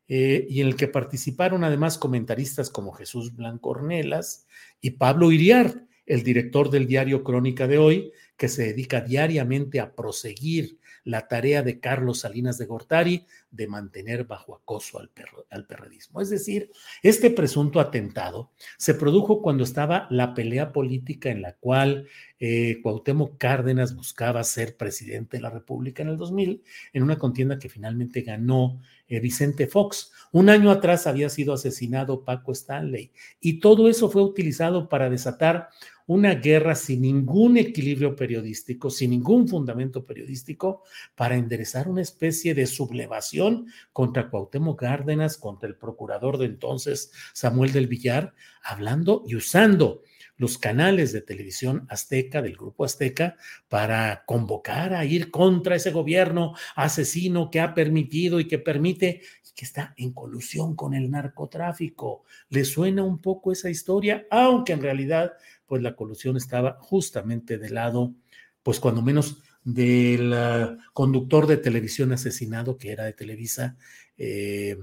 Eh, 0.09 0.47
y 0.49 0.63
en 0.63 0.69
el 0.69 0.77
que 0.77 0.89
participaron 0.89 1.65
además 1.65 1.99
comentaristas 1.99 2.71
como 2.71 2.93
Jesús 2.93 3.35
Blanco 3.35 3.71
Ornelas 3.71 4.47
y 4.81 4.93
Pablo 4.93 5.33
Iriar, 5.33 5.85
el 6.07 6.23
director 6.23 6.71
del 6.71 6.87
diario 6.87 7.23
Crónica 7.23 7.67
de 7.67 7.77
hoy, 7.77 8.13
que 8.39 8.49
se 8.49 8.67
dedica 8.69 9.03
diariamente 9.03 9.81
a 9.81 9.95
proseguir 9.95 10.79
la 11.07 11.29
tarea 11.29 11.63
de 11.63 11.79
Carlos 11.79 12.21
Salinas 12.21 12.59
de 12.59 12.67
Gortari 12.67 13.27
de 13.53 13.69
mantener 13.69 14.25
bajo 14.25 14.57
acoso 14.57 14.99
al, 14.99 15.11
al 15.51 15.67
perredismo. 15.67 16.21
Es 16.21 16.31
decir, 16.31 16.73
este 17.01 17.31
presunto 17.31 17.79
atentado 17.79 18.51
se 18.77 18.93
produjo 18.95 19.41
cuando 19.41 19.63
estaba 19.63 20.09
la 20.11 20.35
pelea 20.35 20.73
política 20.73 21.31
en 21.31 21.43
la 21.43 21.53
cual 21.55 22.09
eh, 22.41 22.81
Cuauhtémoc 22.83 23.39
Cárdenas 23.39 23.95
buscaba 23.95 24.43
ser 24.43 24.77
presidente 24.77 25.37
de 25.37 25.43
la 25.45 25.51
República 25.51 26.03
en 26.03 26.09
el 26.09 26.17
2000, 26.17 26.63
en 26.93 27.03
una 27.03 27.19
contienda 27.19 27.59
que 27.59 27.69
finalmente 27.69 28.23
ganó 28.23 28.83
eh, 29.07 29.21
Vicente 29.21 29.69
Fox. 29.69 30.13
Un 30.33 30.51
año 30.51 30.73
atrás 30.73 31.07
había 31.07 31.31
sido 31.31 31.55
asesinado 31.55 32.25
Paco 32.25 32.51
Stanley 32.51 33.13
y 33.41 33.61
todo 33.61 33.89
eso 33.89 34.11
fue 34.11 34.23
utilizado 34.23 34.89
para 34.89 35.09
desatar 35.09 35.69
una 36.07 36.35
guerra 36.35 36.75
sin 36.75 37.03
ningún 37.03 37.57
equilibrio 37.57 38.15
periodístico, 38.15 38.91
sin 38.91 39.11
ningún 39.11 39.49
fundamento 39.49 40.05
periodístico, 40.05 40.85
para 41.15 41.37
enderezar 41.37 41.89
una 41.89 42.03
especie 42.03 42.55
de 42.55 42.67
sublevación 42.67 43.67
contra 43.93 44.31
Cuauhtémoc 44.31 44.81
Cárdenas, 44.81 45.37
contra 45.37 45.69
el 45.69 45.77
procurador 45.77 46.39
de 46.39 46.47
entonces, 46.47 47.13
Samuel 47.33 47.73
del 47.73 47.87
Villar, 47.89 48.35
hablando 48.63 49.25
y 49.27 49.37
usando 49.37 50.03
los 50.37 50.59
canales 50.59 51.13
de 51.13 51.23
televisión 51.23 51.87
azteca, 51.89 52.43
del 52.43 52.57
grupo 52.57 52.85
azteca, 52.85 53.37
para 53.69 54.25
convocar 54.27 54.95
a 54.95 55.05
ir 55.05 55.31
contra 55.31 55.77
ese 55.77 55.91
gobierno 55.91 56.55
asesino 56.75 57.51
que 57.51 57.61
ha 57.61 57.75
permitido 57.75 58.39
y 58.39 58.47
que 58.47 58.59
permite 58.59 59.23
y 59.49 59.55
que 59.55 59.65
está 59.65 59.95
en 59.97 60.13
colusión 60.13 60.77
con 60.77 60.95
el 60.95 61.11
narcotráfico. 61.11 62.25
¿Le 62.51 62.65
suena 62.65 63.03
un 63.03 63.21
poco 63.21 63.53
esa 63.53 63.71
historia? 63.71 64.27
Aunque 64.31 64.75
en 64.75 64.83
realidad, 64.83 65.33
pues 65.67 65.83
la 65.83 65.97
colusión 65.97 66.37
estaba 66.37 66.79
justamente 66.81 67.59
del 67.59 67.75
lado, 67.75 68.15
pues 68.63 68.81
cuando 68.81 69.03
menos 69.03 69.43
del 69.65 70.33
ah, 70.33 70.77
conductor 70.93 71.47
de 71.47 71.57
televisión 71.57 72.13
asesinado 72.13 72.79
que 72.79 72.93
era 72.93 73.05
de 73.05 73.13
Televisa, 73.13 73.77
eh, 74.17 74.77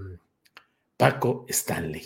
Paco 0.97 1.45
Stanley. 1.49 2.03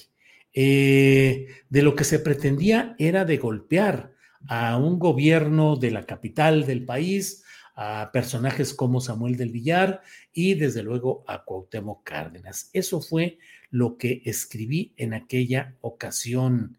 Eh, 0.53 1.47
de 1.69 1.81
lo 1.83 1.95
que 1.95 2.03
se 2.03 2.19
pretendía 2.19 2.95
era 2.97 3.25
de 3.25 3.37
golpear 3.37 4.13
a 4.47 4.77
un 4.77 4.97
gobierno 4.97 5.75
de 5.75 5.91
la 5.91 6.05
capital 6.05 6.65
del 6.65 6.85
país, 6.85 7.43
a 7.75 8.09
personajes 8.11 8.73
como 8.73 8.99
Samuel 8.99 9.37
del 9.37 9.51
Villar 9.51 10.01
y 10.33 10.55
desde 10.55 10.81
luego 10.81 11.23
a 11.27 11.43
Cuauhtémoc 11.43 12.03
Cárdenas. 12.03 12.71
Eso 12.73 13.01
fue 13.01 13.37
lo 13.69 13.97
que 13.97 14.23
escribí 14.25 14.93
en 14.97 15.13
aquella 15.13 15.75
ocasión. 15.81 16.77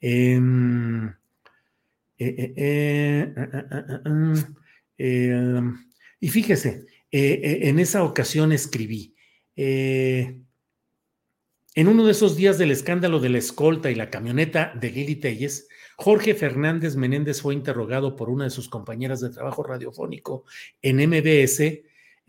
Em, 0.00 1.08
eh, 1.08 1.12
y 6.20 6.28
fíjese, 6.28 6.86
en 7.10 7.78
esa 7.78 8.04
ocasión 8.04 8.52
escribí, 8.52 9.14
en 9.56 10.46
uno 11.76 12.04
de 12.04 12.12
esos 12.12 12.36
días 12.36 12.58
del 12.58 12.72
escándalo 12.72 13.20
de 13.20 13.30
la 13.30 13.38
escolta 13.38 13.90
y 13.90 13.94
la 13.94 14.10
camioneta 14.10 14.74
de 14.78 14.90
Lili 14.90 15.16
Telles, 15.16 15.68
Jorge 15.96 16.34
Fernández 16.34 16.96
Menéndez 16.96 17.40
fue 17.40 17.54
interrogado 17.54 18.16
por 18.16 18.28
una 18.28 18.44
de 18.44 18.50
sus 18.50 18.68
compañeras 18.68 19.20
de 19.20 19.30
trabajo 19.30 19.62
radiofónico 19.62 20.44
en 20.82 20.96
MBS 21.08 21.80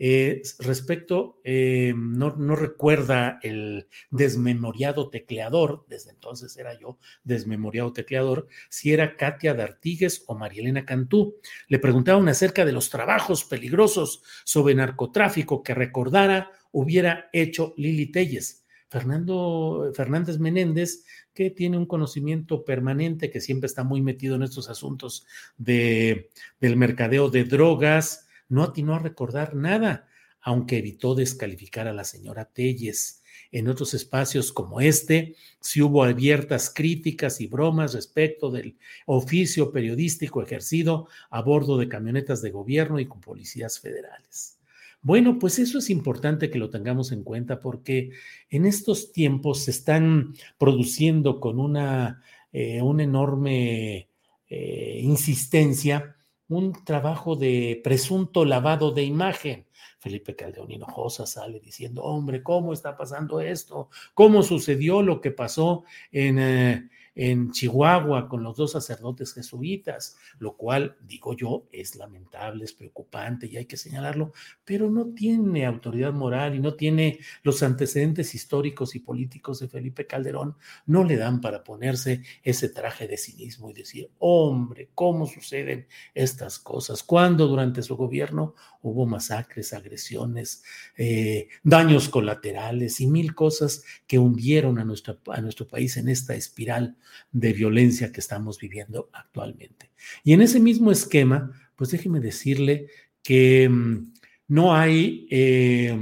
eh, 0.04 0.42
respecto, 0.58 1.38
eh, 1.44 1.94
no, 1.96 2.56
recuerda 2.56 3.38
el 3.40 3.86
desmemoriado 4.10 5.10
tecleador, 5.10 5.86
desde 5.88 6.10
entonces 6.10 6.56
era 6.56 6.76
yo 6.76 6.98
desmemoriado 7.22 7.92
tecleador, 7.92 8.48
si 8.68 8.92
era 8.92 9.16
Katia 9.16 9.54
D'Artigues 9.54 10.24
o 10.26 10.34
Marielena 10.34 10.84
Cantú. 10.84 11.36
Le 11.68 11.78
preguntaban 11.78 12.28
acerca 12.28 12.64
de 12.64 12.72
los 12.72 12.90
trabajos 12.90 13.44
peligrosos 13.44 14.24
sobre 14.42 14.74
narcotráfico 14.74 15.62
que 15.62 15.72
recordara 15.72 16.50
hubiera 16.72 17.30
hecho 17.32 17.72
Lili 17.76 18.06
Telles. 18.06 18.64
Fernando 18.88 19.92
Fernández 19.94 20.40
Menéndez, 20.40 21.04
que 21.32 21.50
tiene 21.50 21.78
un 21.78 21.86
conocimiento 21.86 22.64
permanente, 22.64 23.30
que 23.30 23.40
siempre 23.40 23.68
está 23.68 23.84
muy 23.84 24.02
metido 24.02 24.34
en 24.34 24.42
estos 24.42 24.68
asuntos 24.68 25.24
de, 25.56 26.28
del 26.60 26.76
mercadeo 26.76 27.30
de 27.30 27.44
drogas, 27.44 28.21
no 28.52 28.64
atinó 28.64 28.94
a 28.94 28.98
recordar 28.98 29.54
nada, 29.54 30.08
aunque 30.42 30.78
evitó 30.78 31.14
descalificar 31.14 31.88
a 31.88 31.94
la 31.94 32.04
señora 32.04 32.44
Telles. 32.44 33.22
En 33.50 33.66
otros 33.66 33.94
espacios 33.94 34.52
como 34.52 34.82
este, 34.82 35.36
sí 35.60 35.80
hubo 35.80 36.04
abiertas 36.04 36.70
críticas 36.74 37.40
y 37.40 37.46
bromas 37.46 37.94
respecto 37.94 38.50
del 38.50 38.76
oficio 39.06 39.72
periodístico 39.72 40.42
ejercido 40.42 41.08
a 41.30 41.40
bordo 41.40 41.78
de 41.78 41.88
camionetas 41.88 42.42
de 42.42 42.50
gobierno 42.50 43.00
y 43.00 43.06
con 43.06 43.22
policías 43.22 43.80
federales. 43.80 44.58
Bueno, 45.00 45.38
pues 45.38 45.58
eso 45.58 45.78
es 45.78 45.88
importante 45.88 46.50
que 46.50 46.58
lo 46.58 46.68
tengamos 46.68 47.10
en 47.10 47.24
cuenta 47.24 47.60
porque 47.60 48.10
en 48.50 48.66
estos 48.66 49.12
tiempos 49.12 49.64
se 49.64 49.70
están 49.70 50.34
produciendo 50.58 51.40
con 51.40 51.58
una, 51.58 52.22
eh, 52.52 52.76
enorme 52.78 54.08
eh, 54.48 55.00
insistencia 55.02 56.16
un 56.56 56.84
trabajo 56.84 57.36
de 57.36 57.80
presunto 57.82 58.44
lavado 58.44 58.90
de 58.92 59.04
imagen. 59.04 59.66
Felipe 59.98 60.34
Caldeón 60.34 60.70
Hinojosa 60.70 61.26
sale 61.26 61.60
diciendo, 61.60 62.02
hombre, 62.02 62.42
¿cómo 62.42 62.72
está 62.72 62.96
pasando 62.96 63.40
esto? 63.40 63.88
¿Cómo 64.14 64.42
sucedió 64.42 65.02
lo 65.02 65.20
que 65.20 65.30
pasó 65.30 65.84
en... 66.10 66.38
Eh, 66.38 66.88
en 67.14 67.50
Chihuahua 67.52 68.28
con 68.28 68.42
los 68.42 68.56
dos 68.56 68.72
sacerdotes 68.72 69.34
jesuitas, 69.34 70.16
lo 70.38 70.56
cual, 70.56 70.96
digo 71.06 71.34
yo, 71.34 71.66
es 71.72 71.96
lamentable, 71.96 72.64
es 72.64 72.72
preocupante 72.72 73.46
y 73.46 73.56
hay 73.56 73.66
que 73.66 73.76
señalarlo, 73.76 74.32
pero 74.64 74.90
no 74.90 75.06
tiene 75.14 75.66
autoridad 75.66 76.12
moral 76.12 76.54
y 76.54 76.60
no 76.60 76.74
tiene 76.74 77.18
los 77.42 77.62
antecedentes 77.62 78.34
históricos 78.34 78.94
y 78.94 79.00
políticos 79.00 79.60
de 79.60 79.68
Felipe 79.68 80.06
Calderón, 80.06 80.56
no 80.86 81.04
le 81.04 81.16
dan 81.16 81.40
para 81.40 81.62
ponerse 81.62 82.22
ese 82.42 82.68
traje 82.68 83.06
de 83.06 83.16
cinismo 83.16 83.70
y 83.70 83.74
decir, 83.74 84.10
hombre, 84.18 84.90
¿cómo 84.94 85.26
suceden 85.26 85.86
estas 86.14 86.58
cosas? 86.58 87.02
Cuando 87.02 87.46
durante 87.46 87.82
su 87.82 87.96
gobierno 87.96 88.54
hubo 88.82 89.06
masacres, 89.06 89.72
agresiones, 89.72 90.64
eh, 90.96 91.48
daños 91.62 92.08
colaterales 92.08 93.00
y 93.00 93.06
mil 93.06 93.34
cosas 93.34 93.84
que 94.06 94.18
hundieron 94.18 94.78
a, 94.78 94.82
a 94.82 95.40
nuestro 95.40 95.68
país 95.68 95.96
en 95.96 96.08
esta 96.08 96.34
espiral 96.34 96.96
de 97.30 97.52
violencia 97.52 98.12
que 98.12 98.20
estamos 98.20 98.58
viviendo 98.58 99.10
actualmente. 99.12 99.90
Y 100.24 100.32
en 100.32 100.42
ese 100.42 100.60
mismo 100.60 100.90
esquema, 100.90 101.52
pues 101.76 101.90
déjeme 101.90 102.20
decirle 102.20 102.88
que 103.22 103.68
mm, 103.68 104.12
no 104.48 104.74
hay, 104.74 105.26
eh, 105.30 105.98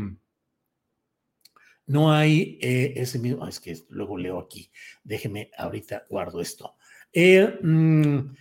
no 1.87 2.13
hay 2.13 2.59
eh, 2.61 2.95
ese 2.97 3.19
mismo, 3.19 3.47
es 3.47 3.61
que 3.61 3.77
luego 3.89 4.17
leo 4.17 4.39
aquí, 4.39 4.71
déjeme, 5.05 5.51
ahorita 5.57 6.07
guardo 6.09 6.41
esto. 6.41 6.77
Eh, 7.13 7.59
mm, 7.63 8.35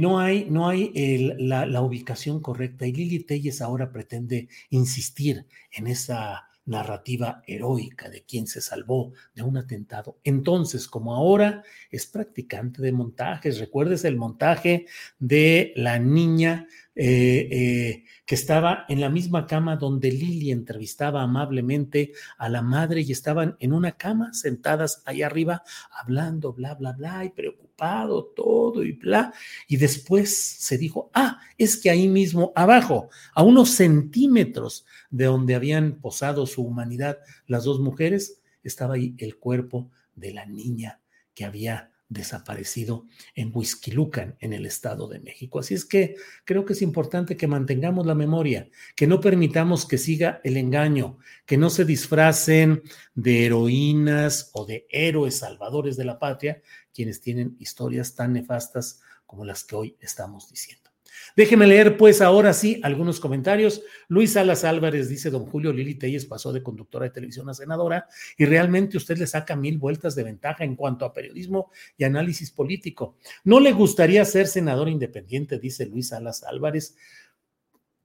no 0.00 0.18
hay, 0.18 0.46
no 0.50 0.68
hay 0.68 0.92
la, 1.38 1.64
la, 1.64 1.82
ubicación 1.82 2.40
correcta 2.40 2.84
y 2.86 2.92
Lili 2.92 3.20
Telles 3.20 3.60
ahora 3.60 3.92
pretende 3.92 4.48
insistir 4.70 5.46
en 5.70 5.86
esa 5.86 6.47
narrativa 6.68 7.42
heroica 7.46 8.08
de 8.08 8.22
quien 8.22 8.46
se 8.46 8.60
salvó 8.60 9.12
de 9.34 9.42
un 9.42 9.56
atentado. 9.56 10.18
Entonces, 10.22 10.86
como 10.86 11.14
ahora 11.14 11.62
es 11.90 12.06
practicante 12.06 12.82
de 12.82 12.92
montajes, 12.92 13.58
recuerdes 13.58 14.04
el 14.04 14.16
montaje 14.16 14.86
de 15.18 15.72
la 15.76 15.98
niña 15.98 16.68
eh, 17.00 17.48
eh, 17.52 18.04
que 18.26 18.34
estaba 18.34 18.84
en 18.88 19.00
la 19.00 19.08
misma 19.08 19.46
cama 19.46 19.76
donde 19.76 20.10
Lili 20.10 20.50
entrevistaba 20.50 21.22
amablemente 21.22 22.12
a 22.36 22.48
la 22.48 22.60
madre 22.60 23.02
y 23.02 23.12
estaban 23.12 23.56
en 23.60 23.72
una 23.72 23.92
cama 23.92 24.34
sentadas 24.34 25.04
ahí 25.06 25.22
arriba 25.22 25.62
hablando, 25.92 26.52
bla, 26.52 26.74
bla, 26.74 26.94
bla, 26.94 27.24
y 27.24 27.28
preocupado 27.28 28.24
todo 28.34 28.82
y 28.82 28.94
bla. 28.94 29.32
Y 29.68 29.76
después 29.76 30.36
se 30.36 30.76
dijo, 30.76 31.08
ah, 31.14 31.38
es 31.56 31.76
que 31.76 31.88
ahí 31.88 32.08
mismo 32.08 32.52
abajo, 32.56 33.10
a 33.32 33.44
unos 33.44 33.70
centímetros 33.70 34.84
de 35.08 35.26
donde 35.26 35.54
habían 35.54 36.00
posado 36.00 36.46
su 36.46 36.64
humanidad 36.64 37.18
las 37.46 37.62
dos 37.62 37.78
mujeres, 37.78 38.40
estaba 38.64 38.94
ahí 38.94 39.14
el 39.18 39.36
cuerpo 39.36 39.88
de 40.16 40.32
la 40.32 40.46
niña 40.46 41.00
que 41.32 41.44
había 41.44 41.92
desaparecido 42.08 43.06
en 43.34 43.50
Huizquilucan, 43.54 44.36
en 44.40 44.52
el 44.52 44.66
Estado 44.66 45.08
de 45.08 45.20
México. 45.20 45.58
Así 45.58 45.74
es 45.74 45.84
que 45.84 46.16
creo 46.44 46.64
que 46.64 46.72
es 46.72 46.82
importante 46.82 47.36
que 47.36 47.46
mantengamos 47.46 48.06
la 48.06 48.14
memoria, 48.14 48.68
que 48.96 49.06
no 49.06 49.20
permitamos 49.20 49.86
que 49.86 49.98
siga 49.98 50.40
el 50.44 50.56
engaño, 50.56 51.18
que 51.44 51.58
no 51.58 51.70
se 51.70 51.84
disfracen 51.84 52.82
de 53.14 53.46
heroínas 53.46 54.50
o 54.54 54.64
de 54.64 54.86
héroes 54.90 55.38
salvadores 55.38 55.96
de 55.96 56.04
la 56.04 56.18
patria 56.18 56.62
quienes 56.94 57.20
tienen 57.20 57.56
historias 57.60 58.14
tan 58.14 58.32
nefastas 58.32 59.00
como 59.24 59.44
las 59.44 59.62
que 59.62 59.76
hoy 59.76 59.96
estamos 60.00 60.50
diciendo. 60.50 60.87
Déjeme 61.36 61.66
leer, 61.66 61.96
pues, 61.96 62.20
ahora 62.20 62.52
sí, 62.52 62.80
algunos 62.82 63.20
comentarios. 63.20 63.82
Luis 64.08 64.32
Salas 64.32 64.64
Álvarez 64.64 65.08
dice: 65.08 65.30
Don 65.30 65.46
Julio 65.46 65.72
Lili 65.72 65.94
Telles 65.94 66.26
pasó 66.26 66.52
de 66.52 66.62
conductora 66.62 67.04
de 67.04 67.10
televisión 67.10 67.48
a 67.48 67.54
senadora 67.54 68.06
y 68.36 68.44
realmente 68.44 68.96
usted 68.96 69.18
le 69.18 69.26
saca 69.26 69.56
mil 69.56 69.78
vueltas 69.78 70.14
de 70.14 70.24
ventaja 70.24 70.64
en 70.64 70.76
cuanto 70.76 71.04
a 71.04 71.12
periodismo 71.12 71.70
y 71.96 72.04
análisis 72.04 72.50
político. 72.50 73.16
¿No 73.44 73.60
le 73.60 73.72
gustaría 73.72 74.24
ser 74.24 74.46
senador 74.46 74.88
independiente? 74.88 75.58
Dice 75.58 75.86
Luis 75.86 76.08
Salas 76.08 76.42
Álvarez. 76.44 76.96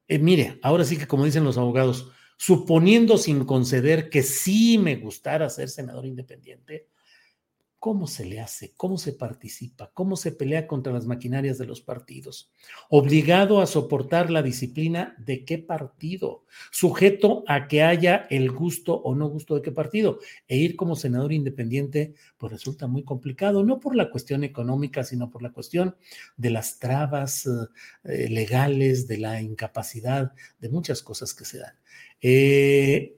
Eh, 0.08 0.20
mire, 0.20 0.60
ahora 0.62 0.84
sí 0.84 0.98
que, 0.98 1.08
como 1.08 1.26
dicen 1.26 1.44
los 1.44 1.58
abogados, 1.58 2.12
suponiendo 2.38 3.18
sin 3.18 3.46
conceder 3.46 4.10
que 4.10 4.22
sí 4.22 4.78
me 4.78 4.98
gustara 4.98 5.50
ser 5.50 5.70
senador 5.70 6.06
independiente, 6.06 6.88
¿Cómo 7.84 8.08
se 8.08 8.24
le 8.24 8.40
hace? 8.40 8.72
¿Cómo 8.78 8.98
se 8.98 9.12
participa? 9.12 9.92
¿Cómo 9.94 10.16
se 10.16 10.32
pelea 10.32 10.68
contra 10.68 10.94
las 10.94 11.06
maquinarias 11.06 11.58
de 11.58 11.66
los 11.66 11.82
partidos? 11.82 12.50
Obligado 12.88 13.60
a 13.60 13.68
soportar 13.68 14.30
la 14.30 14.42
disciplina 14.42 15.18
de 15.18 15.44
qué 15.44 15.58
partido, 15.58 16.46
sujeto 16.72 17.44
a 17.46 17.68
que 17.68 17.84
haya 17.84 18.26
el 18.30 18.52
gusto 18.52 18.96
o 18.96 19.16
no 19.16 19.28
gusto 19.28 19.56
de 19.56 19.62
qué 19.64 19.74
partido. 19.74 20.20
E 20.48 20.56
ir 20.56 20.78
como 20.78 20.96
senador 20.96 21.34
independiente, 21.34 22.14
pues 22.38 22.54
resulta 22.54 22.88
muy 22.88 23.04
complicado, 23.04 23.66
no 23.66 23.82
por 23.82 23.98
la 23.98 24.10
cuestión 24.10 24.46
económica, 24.46 25.04
sino 25.04 25.30
por 25.30 25.44
la 25.44 25.52
cuestión 25.52 25.98
de 26.38 26.52
las 26.52 26.80
trabas 26.80 27.50
eh, 28.06 28.30
legales, 28.30 29.10
de 29.10 29.18
la 29.18 29.42
incapacidad, 29.42 30.32
de 30.58 30.70
muchas 30.70 31.04
cosas 31.04 31.34
que 31.34 31.44
se 31.44 31.58
dan. 31.58 31.74
Eh, 32.22 33.18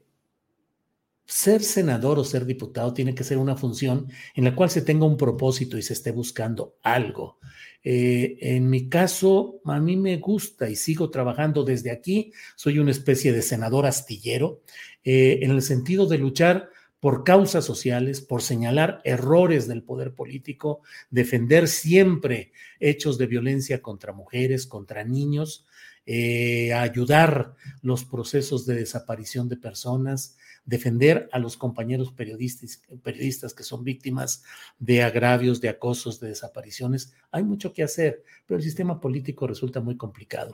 ser 1.25 1.63
senador 1.63 2.19
o 2.19 2.23
ser 2.23 2.45
diputado 2.45 2.93
tiene 2.93 3.15
que 3.15 3.23
ser 3.23 3.37
una 3.37 3.55
función 3.55 4.07
en 4.35 4.43
la 4.43 4.55
cual 4.55 4.69
se 4.69 4.81
tenga 4.81 5.05
un 5.05 5.17
propósito 5.17 5.77
y 5.77 5.81
se 5.81 5.93
esté 5.93 6.11
buscando 6.11 6.77
algo. 6.83 7.39
Eh, 7.83 8.37
en 8.41 8.69
mi 8.69 8.89
caso, 8.89 9.61
a 9.65 9.79
mí 9.79 9.95
me 9.95 10.17
gusta 10.17 10.69
y 10.69 10.75
sigo 10.75 11.09
trabajando 11.09 11.63
desde 11.63 11.91
aquí. 11.91 12.31
Soy 12.55 12.79
una 12.79 12.91
especie 12.91 13.31
de 13.31 13.41
senador 13.41 13.85
astillero 13.85 14.61
eh, 15.03 15.39
en 15.41 15.51
el 15.51 15.61
sentido 15.61 16.07
de 16.07 16.17
luchar 16.17 16.69
por 16.99 17.23
causas 17.23 17.63
sociales, 17.63 18.21
por 18.21 18.41
señalar 18.41 19.01
errores 19.03 19.67
del 19.67 19.83
poder 19.83 20.15
político, 20.15 20.81
defender 21.11 21.67
siempre 21.67 22.51
hechos 22.79 23.19
de 23.19 23.27
violencia 23.27 23.83
contra 23.83 24.13
mujeres, 24.13 24.65
contra 24.65 25.03
niños, 25.03 25.67
eh, 26.07 26.73
ayudar 26.73 27.53
los 27.83 28.05
procesos 28.05 28.65
de 28.65 28.75
desaparición 28.75 29.49
de 29.49 29.57
personas, 29.57 30.37
defender 30.65 31.29
a 31.31 31.39
los 31.39 31.57
compañeros 31.57 32.11
periodistas, 32.11 33.53
que 33.53 33.63
son 33.63 33.83
víctimas 33.83 34.43
de 34.79 35.03
agravios, 35.03 35.61
de 35.61 35.69
acosos, 35.69 36.19
de 36.19 36.29
desapariciones. 36.29 37.13
Hay 37.31 37.43
mucho 37.43 37.71
que 37.71 37.83
hacer, 37.83 38.23
pero 38.45 38.57
el 38.57 38.63
sistema 38.63 38.99
político 38.99 39.45
resulta 39.45 39.79
muy 39.79 39.95
complicado. 39.95 40.51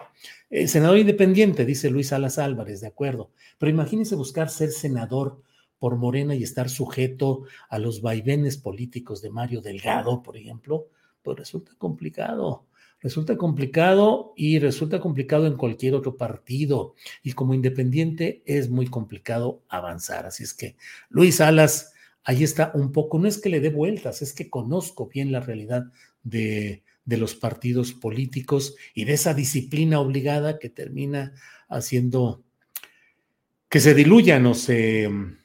El 0.50 0.67
senador 0.67 0.97
independiente, 0.97 1.65
dice 1.65 1.89
Luis 1.89 2.10
Salas 2.10 2.38
Álvarez, 2.38 2.82
de 2.82 2.88
acuerdo, 2.88 3.32
pero 3.58 3.69
imagínense 3.69 4.15
buscar 4.15 4.50
ser 4.50 4.71
senador 4.71 5.41
por 5.80 5.95
Morena 5.95 6.36
y 6.36 6.43
estar 6.43 6.69
sujeto 6.69 7.45
a 7.69 7.80
los 7.80 8.02
vaivenes 8.02 8.58
políticos 8.58 9.21
de 9.21 9.32
Mario 9.32 9.62
Delgado, 9.62 10.21
por 10.21 10.38
ejemplo, 10.38 10.89
pues 11.24 11.38
resulta 11.38 11.71
complicado 11.78 12.65
resulta 13.01 13.37
complicado 13.37 14.33
y 14.35 14.59
resulta 14.59 14.99
complicado 14.99 15.47
en 15.47 15.57
cualquier 15.57 15.95
otro 15.95 16.17
partido. 16.17 16.95
Y 17.23 17.33
como 17.33 17.53
independiente 17.53 18.43
es 18.45 18.69
muy 18.69 18.87
complicado 18.87 19.63
avanzar. 19.67 20.25
Así 20.25 20.43
es 20.43 20.53
que 20.53 20.75
Luis 21.09 21.35
Salas, 21.35 21.93
ahí 22.23 22.43
está 22.43 22.71
un 22.75 22.91
poco, 22.91 23.19
no 23.19 23.27
es 23.27 23.39
que 23.39 23.49
le 23.49 23.59
dé 23.59 23.69
vueltas, 23.69 24.21
es 24.21 24.33
que 24.33 24.49
conozco 24.49 25.07
bien 25.07 25.31
la 25.31 25.39
realidad 25.39 25.85
de, 26.23 26.83
de 27.05 27.17
los 27.17 27.35
partidos 27.35 27.93
políticos 27.93 28.75
y 28.93 29.05
de 29.05 29.13
esa 29.13 29.33
disciplina 29.33 29.99
obligada 29.99 30.59
que 30.59 30.69
termina 30.69 31.33
haciendo 31.67 32.43
que 33.71 33.79
se 33.79 33.93
diluyan 33.93 34.45
o 34.47 34.53
se 34.53 35.07
mm, 35.07 35.37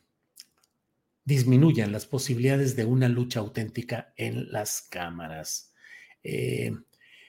disminuyan 1.24 1.92
las 1.92 2.06
posibilidades 2.06 2.74
de 2.74 2.84
una 2.84 3.08
lucha 3.08 3.38
auténtica 3.38 4.12
en 4.16 4.50
las 4.50 4.82
cámaras. 4.82 5.72
Eh, 6.24 6.72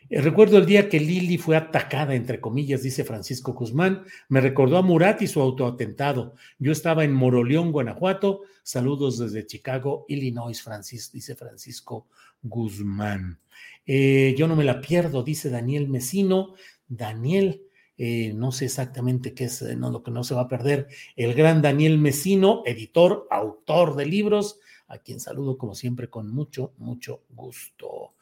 recuerdo 0.10 0.58
el 0.58 0.66
día 0.66 0.90
que 0.90 1.00
Lili 1.00 1.38
fue 1.38 1.56
atacada, 1.56 2.16
entre 2.16 2.40
comillas, 2.40 2.84
dice 2.84 3.04
Francisco 3.04 3.54
Guzmán. 3.54 4.04
Me 4.30 4.42
recordó 4.42 4.78
a 4.78 4.82
Murat 4.82 5.22
y 5.22 5.28
su 5.28 5.42
autoatentado. 5.42 6.36
Yo 6.60 6.72
estaba 6.72 7.04
en 7.04 7.14
Moroleón, 7.14 7.72
Guanajuato. 7.72 8.42
Saludos 8.64 9.18
desde 9.18 9.46
Chicago, 9.46 10.06
Illinois, 10.08 10.62
Francis, 10.62 11.12
dice 11.12 11.36
Francisco 11.36 12.08
Guzmán. 12.42 13.40
Eh, 13.86 14.36
yo 14.38 14.48
no 14.48 14.56
me 14.56 14.64
la 14.64 14.82
pierdo, 14.82 15.24
dice 15.24 15.50
Daniel 15.50 15.88
Mesino. 15.88 16.54
Daniel, 16.88 17.64
eh, 17.98 18.34
no 18.36 18.52
sé 18.52 18.66
exactamente 18.66 19.34
qué 19.34 19.46
es 19.46 19.62
no, 19.62 19.92
lo 19.92 20.04
que 20.04 20.12
no 20.12 20.24
se 20.24 20.36
va 20.36 20.42
a 20.42 20.48
perder. 20.48 20.88
El 21.16 21.34
gran 21.34 21.62
Daniel 21.62 21.98
Mesino, 21.98 22.64
editor, 22.66 23.28
autor 23.30 23.96
de 23.96 24.06
libros, 24.06 24.60
a 24.88 24.98
quien 25.00 25.20
saludo 25.20 25.58
como 25.58 25.76
siempre 25.76 26.10
con 26.10 26.30
mucho, 26.30 26.74
mucho 26.78 27.24
gusto. 27.30 28.14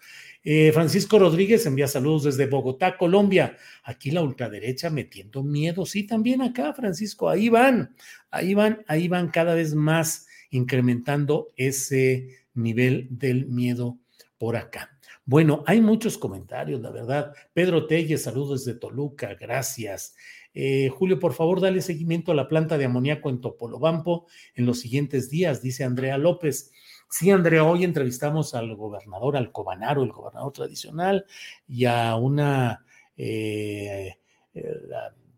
Eh, 0.44 0.72
Francisco 0.74 1.20
Rodríguez 1.20 1.66
envía 1.66 1.88
saludos 1.88 2.24
desde 2.24 2.48
Bogotá, 2.48 2.98
Colombia. 2.98 3.58
Aquí 3.84 4.12
la 4.12 4.22
ultraderecha 4.24 4.90
metiendo 4.90 5.44
miedo. 5.44 5.86
Sí, 5.86 6.04
también 6.04 6.42
acá, 6.42 6.74
Francisco, 6.74 7.30
ahí 7.30 7.50
van, 7.50 7.96
ahí 8.32 8.54
van, 8.54 8.84
ahí 8.88 9.08
van 9.08 9.30
cada 9.30 9.54
vez 9.54 9.76
más 9.76 10.28
incrementando 10.50 11.50
ese 11.56 12.30
nivel 12.54 13.08
del 13.12 13.48
miedo 13.48 14.00
por 14.38 14.56
acá. 14.56 14.92
Bueno, 15.28 15.64
hay 15.66 15.82
muchos 15.82 16.18
comentarios, 16.18 16.82
la 16.82 16.92
verdad. 16.92 17.34
Pedro 17.54 17.88
Telles, 17.88 18.24
saludos 18.24 18.64
desde 18.66 18.80
Toluca, 18.80 19.34
gracias. 19.34 20.16
Eh, 20.56 20.90
Julio, 20.90 21.20
por 21.20 21.34
favor, 21.34 21.60
dale 21.60 21.82
seguimiento 21.82 22.32
a 22.32 22.36
la 22.36 22.48
planta 22.48 22.78
de 22.78 22.86
amoníaco 22.86 23.30
en 23.30 23.42
Topolobampo 23.42 24.26
en 24.56 24.66
los 24.66 24.80
siguientes 24.80 25.30
días, 25.30 25.62
dice 25.62 25.84
Andrea 25.84 26.18
López. 26.18 26.72
Sí, 27.10 27.30
Andrea, 27.30 27.66
hoy 27.66 27.84
entrevistamos 27.84 28.56
al 28.56 28.74
gobernador, 28.76 29.38
al 29.38 29.52
Cobanaro, 29.52 30.04
el 30.04 30.12
gobernador 30.12 30.54
tradicional, 30.54 31.26
y 31.68 31.86
a 31.86 32.16
una 32.16 32.86
eh, 33.18 34.18
eh, 34.54 34.76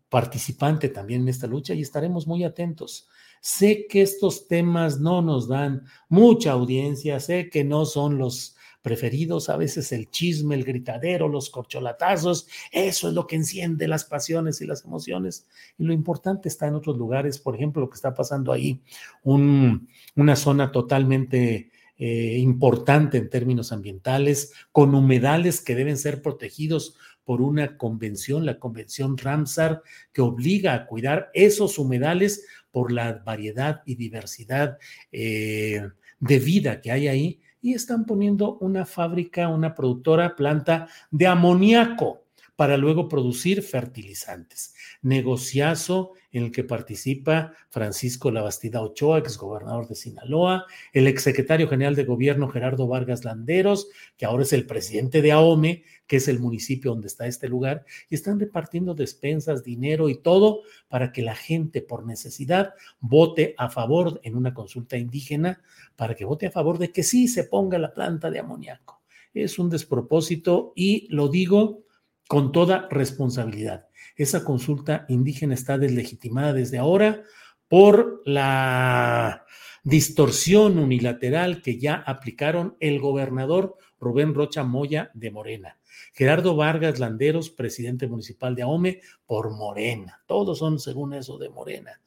participante 0.08 0.88
también 0.88 1.22
en 1.22 1.28
esta 1.28 1.46
lucha 1.46 1.74
y 1.74 1.82
estaremos 1.82 2.26
muy 2.26 2.44
atentos. 2.44 3.08
Sé 3.40 3.86
que 3.88 4.02
estos 4.02 4.48
temas 4.48 5.00
no 5.00 5.20
nos 5.20 5.48
dan 5.48 5.84
mucha 6.08 6.52
audiencia, 6.52 7.20
sé 7.20 7.50
que 7.50 7.64
no 7.64 7.84
son 7.84 8.18
los 8.18 8.56
preferidos, 8.88 9.50
a 9.50 9.58
veces 9.58 9.92
el 9.92 10.10
chisme, 10.10 10.54
el 10.54 10.64
gritadero, 10.64 11.28
los 11.28 11.50
corcholatazos, 11.50 12.48
eso 12.72 13.08
es 13.08 13.14
lo 13.14 13.26
que 13.26 13.36
enciende 13.36 13.86
las 13.86 14.06
pasiones 14.06 14.62
y 14.62 14.66
las 14.66 14.82
emociones. 14.82 15.46
Y 15.76 15.84
lo 15.84 15.92
importante 15.92 16.48
está 16.48 16.68
en 16.68 16.74
otros 16.74 16.96
lugares, 16.96 17.38
por 17.38 17.54
ejemplo, 17.54 17.82
lo 17.82 17.90
que 17.90 17.96
está 17.96 18.14
pasando 18.14 18.50
ahí, 18.50 18.80
una 19.24 20.36
zona 20.36 20.72
totalmente 20.72 21.70
eh, 21.98 22.38
importante 22.38 23.18
en 23.18 23.28
términos 23.28 23.72
ambientales, 23.72 24.54
con 24.72 24.94
humedales 24.94 25.60
que 25.60 25.74
deben 25.74 25.98
ser 25.98 26.22
protegidos 26.22 26.96
por 27.24 27.42
una 27.42 27.76
convención, 27.76 28.46
la 28.46 28.58
convención 28.58 29.18
Ramsar, 29.18 29.82
que 30.14 30.22
obliga 30.22 30.72
a 30.72 30.86
cuidar 30.86 31.28
esos 31.34 31.78
humedales 31.78 32.46
por 32.70 32.90
la 32.90 33.12
variedad 33.12 33.82
y 33.84 33.96
diversidad 33.96 34.78
eh, 35.12 35.90
de 36.20 36.38
vida 36.38 36.80
que 36.80 36.90
hay 36.90 37.08
ahí 37.08 37.40
y 37.60 37.74
están 37.74 38.04
poniendo 38.04 38.58
una 38.58 38.86
fábrica, 38.86 39.48
una 39.48 39.74
productora, 39.74 40.36
planta 40.36 40.88
de 41.10 41.26
amoníaco 41.26 42.27
para 42.58 42.76
luego 42.76 43.08
producir 43.08 43.62
fertilizantes. 43.62 44.74
Negociazo 45.00 46.14
en 46.32 46.42
el 46.42 46.50
que 46.50 46.64
participa 46.64 47.52
Francisco 47.70 48.32
Labastida 48.32 48.82
Ochoa, 48.82 49.18
exgobernador 49.18 49.86
de 49.86 49.94
Sinaloa, 49.94 50.66
el 50.92 51.06
exsecretario 51.06 51.68
general 51.68 51.94
de 51.94 52.02
gobierno 52.02 52.48
Gerardo 52.48 52.88
Vargas 52.88 53.24
Landeros, 53.24 53.86
que 54.16 54.26
ahora 54.26 54.42
es 54.42 54.52
el 54.52 54.66
presidente 54.66 55.22
de 55.22 55.30
AOME, 55.30 55.84
que 56.08 56.16
es 56.16 56.26
el 56.26 56.40
municipio 56.40 56.90
donde 56.90 57.06
está 57.06 57.28
este 57.28 57.48
lugar, 57.48 57.84
y 58.10 58.16
están 58.16 58.40
repartiendo 58.40 58.92
despensas, 58.92 59.62
dinero 59.62 60.08
y 60.08 60.16
todo 60.16 60.62
para 60.88 61.12
que 61.12 61.22
la 61.22 61.36
gente 61.36 61.80
por 61.80 62.04
necesidad 62.04 62.74
vote 62.98 63.54
a 63.56 63.70
favor 63.70 64.20
en 64.24 64.34
una 64.34 64.52
consulta 64.52 64.98
indígena, 64.98 65.62
para 65.94 66.16
que 66.16 66.24
vote 66.24 66.48
a 66.48 66.50
favor 66.50 66.78
de 66.78 66.90
que 66.90 67.04
sí 67.04 67.28
se 67.28 67.44
ponga 67.44 67.78
la 67.78 67.94
planta 67.94 68.32
de 68.32 68.40
amoníaco. 68.40 69.00
Es 69.32 69.60
un 69.60 69.70
despropósito 69.70 70.72
y 70.74 71.06
lo 71.14 71.28
digo 71.28 71.84
con 72.28 72.52
toda 72.52 72.86
responsabilidad. 72.90 73.88
Esa 74.14 74.44
consulta 74.44 75.06
indígena 75.08 75.54
está 75.54 75.78
deslegitimada 75.78 76.52
desde 76.52 76.78
ahora 76.78 77.24
por 77.66 78.22
la 78.24 79.46
distorsión 79.82 80.78
unilateral 80.78 81.62
que 81.62 81.78
ya 81.78 81.94
aplicaron 81.94 82.76
el 82.80 83.00
gobernador 83.00 83.76
Rubén 83.98 84.34
Rocha 84.34 84.62
Moya 84.62 85.10
de 85.14 85.30
Morena, 85.30 85.78
Gerardo 86.12 86.54
Vargas 86.54 86.98
Landeros, 86.98 87.50
presidente 87.50 88.06
municipal 88.06 88.54
de 88.54 88.62
Ahome, 88.62 89.00
por 89.26 89.50
Morena. 89.50 90.20
Todos 90.26 90.58
son, 90.58 90.78
según 90.78 91.14
eso, 91.14 91.38
de 91.38 91.48
Morena. 91.48 92.00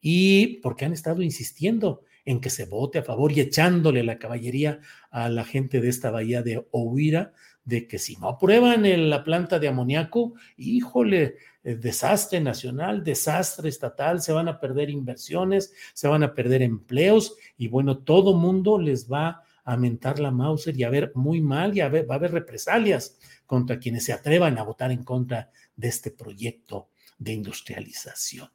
Y 0.00 0.58
porque 0.58 0.84
han 0.84 0.92
estado 0.92 1.22
insistiendo 1.22 2.02
en 2.24 2.40
que 2.40 2.50
se 2.50 2.66
vote 2.66 2.98
a 2.98 3.02
favor 3.02 3.32
y 3.32 3.40
echándole 3.40 4.02
la 4.02 4.18
caballería 4.18 4.80
a 5.10 5.28
la 5.28 5.44
gente 5.44 5.80
de 5.80 5.88
esta 5.88 6.10
bahía 6.10 6.42
de 6.42 6.66
Ohuira 6.72 7.32
de 7.68 7.86
que 7.86 7.98
si 7.98 8.16
no 8.16 8.30
aprueban 8.30 9.10
la 9.10 9.22
planta 9.22 9.58
de 9.58 9.68
amoníaco, 9.68 10.32
híjole, 10.56 11.36
eh, 11.62 11.74
desastre 11.74 12.40
nacional, 12.40 13.04
desastre 13.04 13.68
estatal, 13.68 14.22
se 14.22 14.32
van 14.32 14.48
a 14.48 14.58
perder 14.58 14.88
inversiones, 14.88 15.74
se 15.92 16.08
van 16.08 16.22
a 16.22 16.32
perder 16.32 16.62
empleos 16.62 17.36
y 17.58 17.68
bueno, 17.68 17.98
todo 17.98 18.34
mundo 18.34 18.78
les 18.78 19.06
va 19.12 19.42
a 19.64 19.76
mentar 19.76 20.18
la 20.18 20.30
Mauser 20.30 20.78
y 20.78 20.84
a 20.84 20.88
ver 20.88 21.12
muy 21.14 21.42
mal 21.42 21.76
y 21.76 21.80
a 21.80 21.90
ver, 21.90 22.10
va 22.10 22.14
a 22.14 22.16
haber 22.16 22.32
represalias 22.32 23.18
contra 23.44 23.78
quienes 23.78 24.06
se 24.06 24.14
atrevan 24.14 24.56
a 24.56 24.62
votar 24.62 24.90
en 24.90 25.04
contra 25.04 25.50
de 25.76 25.88
este 25.88 26.10
proyecto 26.10 26.88
de 27.18 27.34
industrialización. 27.34 28.48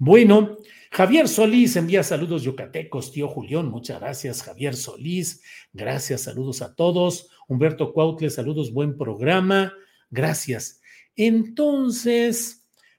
Bueno, 0.00 0.58
Javier 0.92 1.26
Solís 1.26 1.74
envía 1.74 2.04
saludos 2.04 2.44
yucatecos, 2.44 3.10
tío 3.10 3.26
Julián, 3.26 3.66
muchas 3.66 4.00
gracias, 4.00 4.42
Javier 4.42 4.76
Solís, 4.76 5.42
gracias, 5.72 6.22
saludos 6.22 6.62
a 6.62 6.76
todos. 6.76 7.30
Humberto 7.48 7.92
Cuautle, 7.92 8.30
saludos, 8.30 8.72
buen 8.72 8.96
programa, 8.96 9.72
gracias. 10.10 10.80
Entonces, 11.16 12.57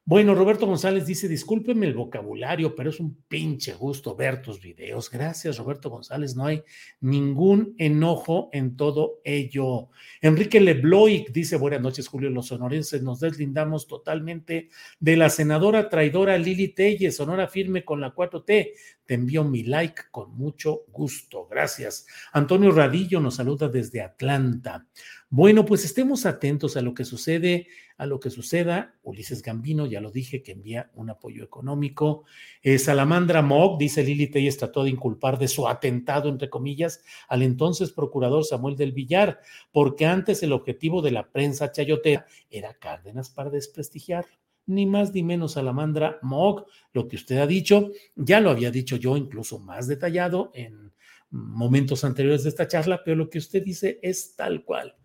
bueno, 0.09 0.33
Roberto 0.33 0.65
González 0.65 1.05
dice, 1.05 1.27
discúlpeme 1.27 1.85
el 1.85 1.93
vocabulario, 1.93 2.73
pero 2.73 2.89
es 2.89 2.99
un 2.99 3.21
pinche 3.27 3.75
gusto 3.75 4.15
ver 4.15 4.41
tus 4.41 4.59
videos. 4.59 5.11
Gracias, 5.11 5.59
Roberto 5.59 5.91
González. 5.91 6.35
No 6.35 6.47
hay 6.47 6.63
ningún 6.99 7.75
enojo 7.77 8.49
en 8.51 8.75
todo 8.75 9.19
ello. 9.23 9.89
Enrique 10.19 10.61
Lebloic 10.61 11.31
dice, 11.31 11.57
buenas 11.57 11.81
noches, 11.81 12.07
Julio. 12.07 12.31
Los 12.31 12.47
sonorenses 12.47 13.03
nos 13.03 13.19
deslindamos 13.19 13.85
totalmente 13.85 14.69
de 14.99 15.15
la 15.15 15.29
senadora 15.29 15.89
traidora 15.89 16.39
Lili 16.39 16.69
Telle, 16.69 17.11
sonora 17.11 17.47
firme 17.47 17.85
con 17.85 18.01
la 18.01 18.15
4T. 18.15 18.71
Te 19.05 19.13
envío 19.13 19.43
mi 19.43 19.61
like 19.61 20.05
con 20.09 20.35
mucho 20.35 20.85
gusto. 20.87 21.47
Gracias. 21.47 22.07
Antonio 22.33 22.71
Radillo 22.71 23.19
nos 23.19 23.35
saluda 23.35 23.67
desde 23.67 24.01
Atlanta. 24.01 24.87
Bueno, 25.31 25.63
pues 25.63 25.85
estemos 25.85 26.25
atentos 26.25 26.75
a 26.75 26.81
lo 26.81 26.95
que 26.95 27.05
sucede, 27.05 27.67
a 27.97 28.07
lo 28.07 28.19
que 28.19 28.31
suceda. 28.31 28.95
Ulises 29.03 29.43
Gambino, 29.43 29.85
ya 29.85 30.01
lo 30.01 30.09
dije, 30.09 30.41
que 30.41 30.53
envía 30.53 30.89
un 30.95 31.11
apoyo 31.11 31.43
económico. 31.43 32.23
Eh, 32.63 32.79
Salamandra 32.79 33.43
Mock, 33.43 33.79
dice 33.79 34.03
Lili 34.03 34.25
Telles, 34.25 34.57
trató 34.57 34.83
de 34.83 34.89
inculpar 34.89 35.37
de 35.37 35.47
su 35.47 35.67
atentado, 35.67 36.29
entre 36.29 36.49
comillas, 36.49 37.03
al 37.27 37.43
entonces 37.43 37.91
procurador 37.91 38.43
Samuel 38.43 38.75
del 38.75 38.91
Villar, 38.91 39.39
porque 39.71 40.07
antes 40.07 40.41
el 40.41 40.51
objetivo 40.51 41.03
de 41.03 41.11
la 41.11 41.29
prensa 41.29 41.71
chayotea 41.71 42.25
era 42.49 42.73
Cárdenas 42.73 43.29
para 43.29 43.51
desprestigiar 43.51 44.25
ni 44.65 44.87
más 44.87 45.13
ni 45.13 45.21
menos 45.21 45.53
Salamandra 45.53 46.17
Mock, 46.23 46.67
lo 46.93 47.07
que 47.07 47.17
usted 47.17 47.37
ha 47.37 47.47
dicho, 47.47 47.91
ya 48.15 48.39
lo 48.39 48.49
había 48.49 48.71
dicho 48.71 48.95
yo 48.95 49.15
incluso 49.17 49.59
más 49.59 49.87
detallado 49.87 50.51
en 50.55 50.91
momentos 51.29 52.03
anteriores 52.03 52.43
de 52.43 52.49
esta 52.49 52.67
charla, 52.67 53.01
pero 53.03 53.15
lo 53.17 53.29
que 53.29 53.37
usted 53.37 53.63
dice 53.63 53.99
es 54.01 54.35
tal 54.35 54.63
cual. 54.63 54.95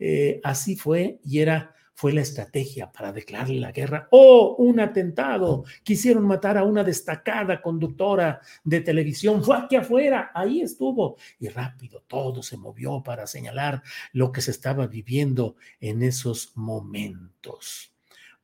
Eh, 0.00 0.40
así 0.42 0.74
fue 0.76 1.20
y 1.24 1.38
era 1.38 1.74
fue 2.00 2.14
la 2.14 2.22
estrategia 2.22 2.90
para 2.90 3.12
declararle 3.12 3.60
la 3.60 3.72
guerra. 3.72 4.08
¡Oh, 4.10 4.54
un 4.56 4.80
atentado! 4.80 5.64
Quisieron 5.82 6.26
matar 6.26 6.56
a 6.56 6.64
una 6.64 6.82
destacada 6.82 7.60
conductora 7.60 8.40
de 8.64 8.80
televisión. 8.80 9.44
Fue 9.44 9.58
aquí 9.58 9.76
afuera, 9.76 10.30
ahí 10.34 10.62
estuvo. 10.62 11.18
Y 11.38 11.48
rápido 11.48 12.02
todo 12.06 12.42
se 12.42 12.56
movió 12.56 13.02
para 13.02 13.26
señalar 13.26 13.82
lo 14.14 14.32
que 14.32 14.40
se 14.40 14.50
estaba 14.50 14.86
viviendo 14.86 15.56
en 15.78 16.02
esos 16.02 16.52
momentos. 16.54 17.92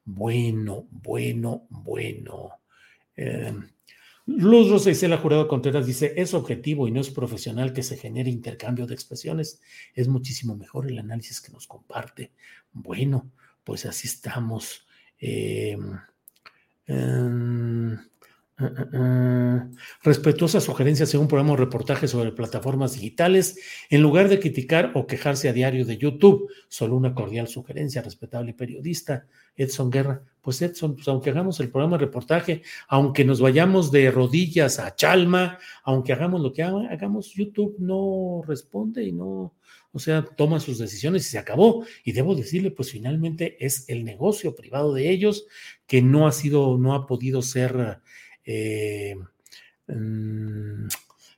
Bueno, 0.05 0.87
bueno, 0.91 1.67
bueno. 1.71 2.51
Eh, 3.17 3.55
Luz 4.27 4.69
Rosa 4.69 4.91
Isela 4.91 5.19
Jurado 5.19 5.47
Contreras 5.47 5.87
dice, 5.87 6.13
es 6.17 6.35
objetivo 6.35 6.89
y 6.89 6.91
no 6.91 7.01
es 7.01 7.11
profesional 7.11 7.73
que 7.73 7.85
se 7.85 7.97
genere 7.97 8.29
intercambio 8.29 8.85
de 8.87 8.95
expresiones. 8.95 9.61
Es 9.95 10.09
muchísimo 10.09 10.57
mejor 10.57 10.91
el 10.91 10.99
análisis 10.99 11.41
que 11.41 11.53
nos 11.53 11.69
comparte. 11.69 12.33
Bueno, 12.73 13.31
pues 13.63 13.87
así 13.87 14.09
estamos. 14.09 14.85
Eh, 15.21 15.79
em, 16.87 17.93
uh, 18.59 18.65
uh. 18.65 19.77
Respetuosa 20.03 20.61
sugerencia 20.61 21.07
según 21.07 21.29
programa 21.29 21.53
o 21.53 21.57
reportaje 21.57 22.09
sobre 22.09 22.33
plataformas 22.33 22.95
digitales, 22.95 23.61
en 23.91 24.03
lugar 24.03 24.29
de 24.29 24.41
criticar 24.41 24.91
o 24.95 25.07
quejarse 25.07 25.49
a 25.49 25.53
diario 25.53 25.85
de 25.85 25.99
YouTube. 25.99 26.51
Solo 26.69 26.97
una 26.97 27.15
cordial 27.15 27.47
sugerencia, 27.47 28.03
respetable 28.03 28.55
periodista. 28.55 29.27
Edson 29.55 29.91
Guerra, 29.91 30.23
pues 30.47 30.63
Edson, 30.63 30.95
pues 30.95 31.09
aunque 31.09 31.31
hagamos 31.31 31.59
el 31.59 31.71
programa 31.71 31.99
reportaje, 31.99 32.63
aunque 32.87 33.25
nos 33.25 33.41
vayamos 33.41 33.91
de 33.91 34.13
rodillas 34.13 34.79
a 34.79 34.95
Chalma, 34.95 35.59
aunque 35.83 36.13
hagamos 36.13 36.41
lo 36.41 36.53
que 36.53 36.63
hagamos, 36.63 37.33
YouTube 37.35 37.75
no 37.81 38.43
responde 38.47 39.03
y 39.03 39.11
no, 39.11 39.55
o 39.91 39.99
sea, 39.99 40.25
toma 40.25 40.61
sus 40.61 40.79
decisiones 40.79 41.27
y 41.27 41.31
se 41.31 41.39
acabó. 41.39 41.85
Y 42.05 42.13
debo 42.13 42.37
decirle, 42.37 42.71
pues 42.71 42.93
finalmente 42.93 43.57
es 43.59 43.89
el 43.89 44.05
negocio 44.05 44.55
privado 44.55 44.95
de 44.95 45.11
ellos 45.11 45.49
que 45.85 46.01
no 46.01 46.29
ha 46.29 46.33
sido, 46.33 46.79
no 46.79 46.95
ha 46.95 47.09
podido 47.09 47.43
ser 47.43 47.99
eh, 48.45 49.17
mm, 49.89 50.87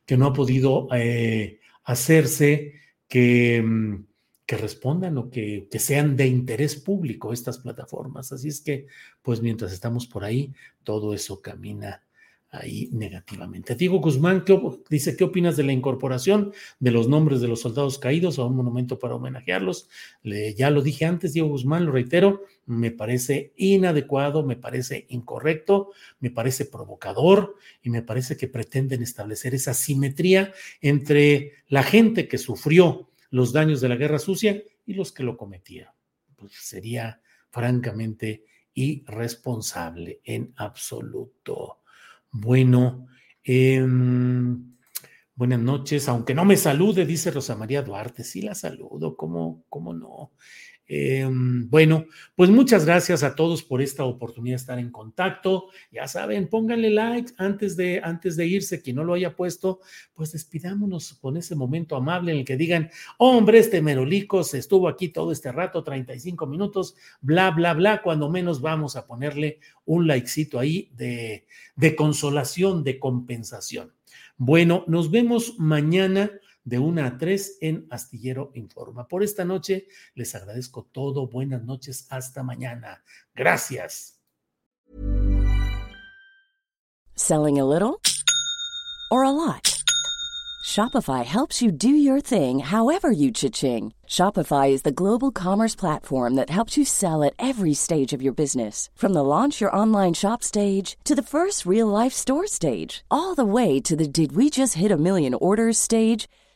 que 0.05 0.17
no 0.19 0.27
ha 0.27 0.35
podido 0.35 0.87
eh, 0.93 1.61
hacerse 1.85 2.75
que, 3.09 3.63
mm, 3.63 4.05
que, 4.49 4.57
respondan 4.57 5.19
o 5.19 5.29
que, 5.31 5.69
que, 5.71 5.79
sean 5.79 6.17
de 6.17 6.27
interés 6.27 6.77
público 6.77 7.33
estas 7.33 7.59
plataformas. 7.59 8.33
Así 8.33 8.49
es 8.49 8.63
que, 8.63 8.87
pues 9.23 9.43
mientras 9.43 9.73
estamos 9.73 10.07
por 10.07 10.25
ahí, 10.25 10.55
todo 10.83 11.13
eso 11.13 11.43
camina 11.43 12.03
ahí 12.51 12.89
negativamente. 12.93 13.75
Diego 13.75 13.99
Guzmán 13.99 14.45
¿qué, 14.45 14.59
dice, 14.89 15.17
¿qué 15.17 15.25
opinas 15.25 15.57
de 15.57 15.65
la 15.65 15.73
incorporación 15.73 16.53
de 16.81 16.91
los 16.91 17.09
nombres 17.09 17.41
de 17.41 17.49
los 17.49 17.61
soldados 17.61 17.99
caídos 17.99 18.39
a 18.39 18.45
un 18.45 18.57
monumento 18.57 18.99
para 18.99 19.17
homenajearlos? 19.17 19.89
Le, 20.23 20.55
ya 20.55 20.71
lo 20.71 20.83
dije 20.83 21.05
antes, 21.05 21.35
Diego 21.35 21.49
Guzmán, 21.49 21.85
lo 21.85 21.93
reitero, 21.93 22.45
me 22.65 22.91
parece 22.91 23.53
inadecuado, 23.57 24.45
me 24.45 24.57
parece 24.57 25.07
incorrecto, 25.11 25.93
me 26.21 26.31
parece 26.31 26.65
provocador 26.65 27.57
y 27.83 27.91
me 27.91 28.03
parece 28.03 28.37
que 28.37 28.49
pretenden 28.49 29.03
establecer 29.03 29.55
esa 29.55 29.75
simetría 29.75 30.53
entre 30.81 31.53
la 31.69 31.83
gente 31.83 32.29
que 32.29 32.39
sufrió 32.39 33.09
los 33.31 33.53
daños 33.53 33.81
de 33.81 33.89
la 33.89 33.97
guerra 33.97 34.19
sucia 34.19 34.63
y 34.87 34.95
los 34.95 35.13
que 35.13 35.23
lo 35.23 35.37
cometieron. 35.37 35.93
Pues 36.37 36.53
sería 36.53 37.21
francamente 37.51 38.45
irresponsable 38.75 40.21
en 40.25 40.53
absoluto. 40.57 41.83
Bueno, 42.31 43.09
em, 43.43 44.77
buenas 45.35 45.61
noches, 45.61 46.09
aunque 46.09 46.35
no 46.35 46.45
me 46.45 46.57
salude, 46.57 47.05
dice 47.05 47.31
Rosa 47.31 47.57
María 47.57 47.83
Duarte, 47.83 48.23
sí 48.23 48.43
la 48.43 48.55
saludo, 48.55 49.17
¿cómo, 49.17 49.65
cómo 49.69 49.93
no? 49.95 50.33
Em, 50.91 51.69
bueno, 51.69 52.07
pues 52.35 52.49
muchas 52.49 52.87
gracias 52.87 53.23
a 53.23 53.35
todos 53.35 53.63
por 53.63 53.83
esta 53.83 54.05
oportunidad 54.05 54.55
de 54.55 54.61
estar 54.61 54.79
en 54.79 54.91
contacto. 54.91 55.67
Ya 55.93 56.09
saben, 56.09 56.49
pónganle 56.49 56.89
like 56.89 57.35
antes 57.37 57.77
de, 57.77 58.01
antes 58.03 58.37
de 58.37 58.47
irse. 58.47 58.81
Quien 58.81 58.97
no 58.97 59.05
lo 59.05 59.13
haya 59.13 59.37
puesto, 59.37 59.81
pues 60.15 60.33
despidámonos 60.33 61.13
con 61.21 61.37
ese 61.37 61.55
momento 61.55 61.95
amable 61.95 62.33
en 62.33 62.39
el 62.39 62.45
que 62.47 62.57
digan, 62.57 62.91
hombre, 63.19 63.59
este 63.59 63.83
Merolicos 63.83 64.55
estuvo 64.55 64.89
aquí 64.89 65.11
todo 65.11 65.31
este 65.31 65.53
rato, 65.53 65.85
35 65.85 66.47
minutos, 66.47 66.97
bla, 67.21 67.51
bla, 67.51 67.75
bla. 67.75 68.01
Cuando 68.01 68.31
menos 68.31 68.63
vamos 68.63 68.97
a 68.97 69.07
ponerle 69.07 69.61
un 69.85 70.07
likecito 70.07 70.59
ahí 70.59 70.91
de, 70.97 71.45
de 71.77 71.95
consolación, 71.95 72.83
de 72.83 72.99
compensación. 72.99 73.93
Bueno, 74.39 74.85
nos 74.87 75.11
vemos 75.11 75.59
mañana 75.59 76.31
de 76.65 76.79
1 76.79 77.05
a 77.05 77.19
3 77.19 77.59
en 77.61 77.87
Astillero 77.91 78.51
Informa. 78.55 79.09
Por 79.09 79.23
esta 79.23 79.45
noche 79.45 79.87
les 80.15 80.35
agradezco 80.35 80.89
todo. 80.93 81.27
Buenas 81.27 81.65
noches. 81.65 82.07
Hasta 82.11 82.43
mañana. 82.43 83.03
Gracias. 83.35 84.21
Selling 87.15 87.59
a 87.59 87.65
little 87.65 88.01
or 89.11 89.25
a 89.25 89.31
lot. 89.31 89.79
Shopify 90.69 91.25
helps 91.25 91.63
you 91.63 91.73
do 91.73 91.89
your 91.89 92.21
thing 92.21 92.59
however 92.59 93.11
you 93.11 93.31
cha-ching. 93.33 93.95
Shopify 94.07 94.71
is 94.71 94.83
the 94.83 94.99
global 95.03 95.33
commerce 95.33 95.75
platform 95.75 96.35
that 96.35 96.51
helps 96.51 96.77
you 96.77 96.85
sell 96.85 97.25
at 97.25 97.33
every 97.39 97.73
stage 97.73 98.13
of 98.13 98.21
your 98.21 98.35
business. 98.35 98.91
From 98.95 99.15
the 99.15 99.25
launch 99.25 99.63
your 99.63 99.75
online 99.75 100.13
shop 100.13 100.43
stage 100.43 100.99
to 101.05 101.15
the 101.15 101.23
first 101.23 101.65
real 101.65 101.87
life 101.87 102.13
store 102.13 102.47
stage, 102.47 103.03
all 103.11 103.35
the 103.35 103.47
way 103.47 103.81
to 103.81 103.97
the 103.97 104.07
did 104.07 104.33
we 104.33 104.51
just 104.51 104.75
hit 104.75 104.93
a 104.93 104.99
million 104.99 105.33
orders 105.33 105.79
stage. 105.79 106.29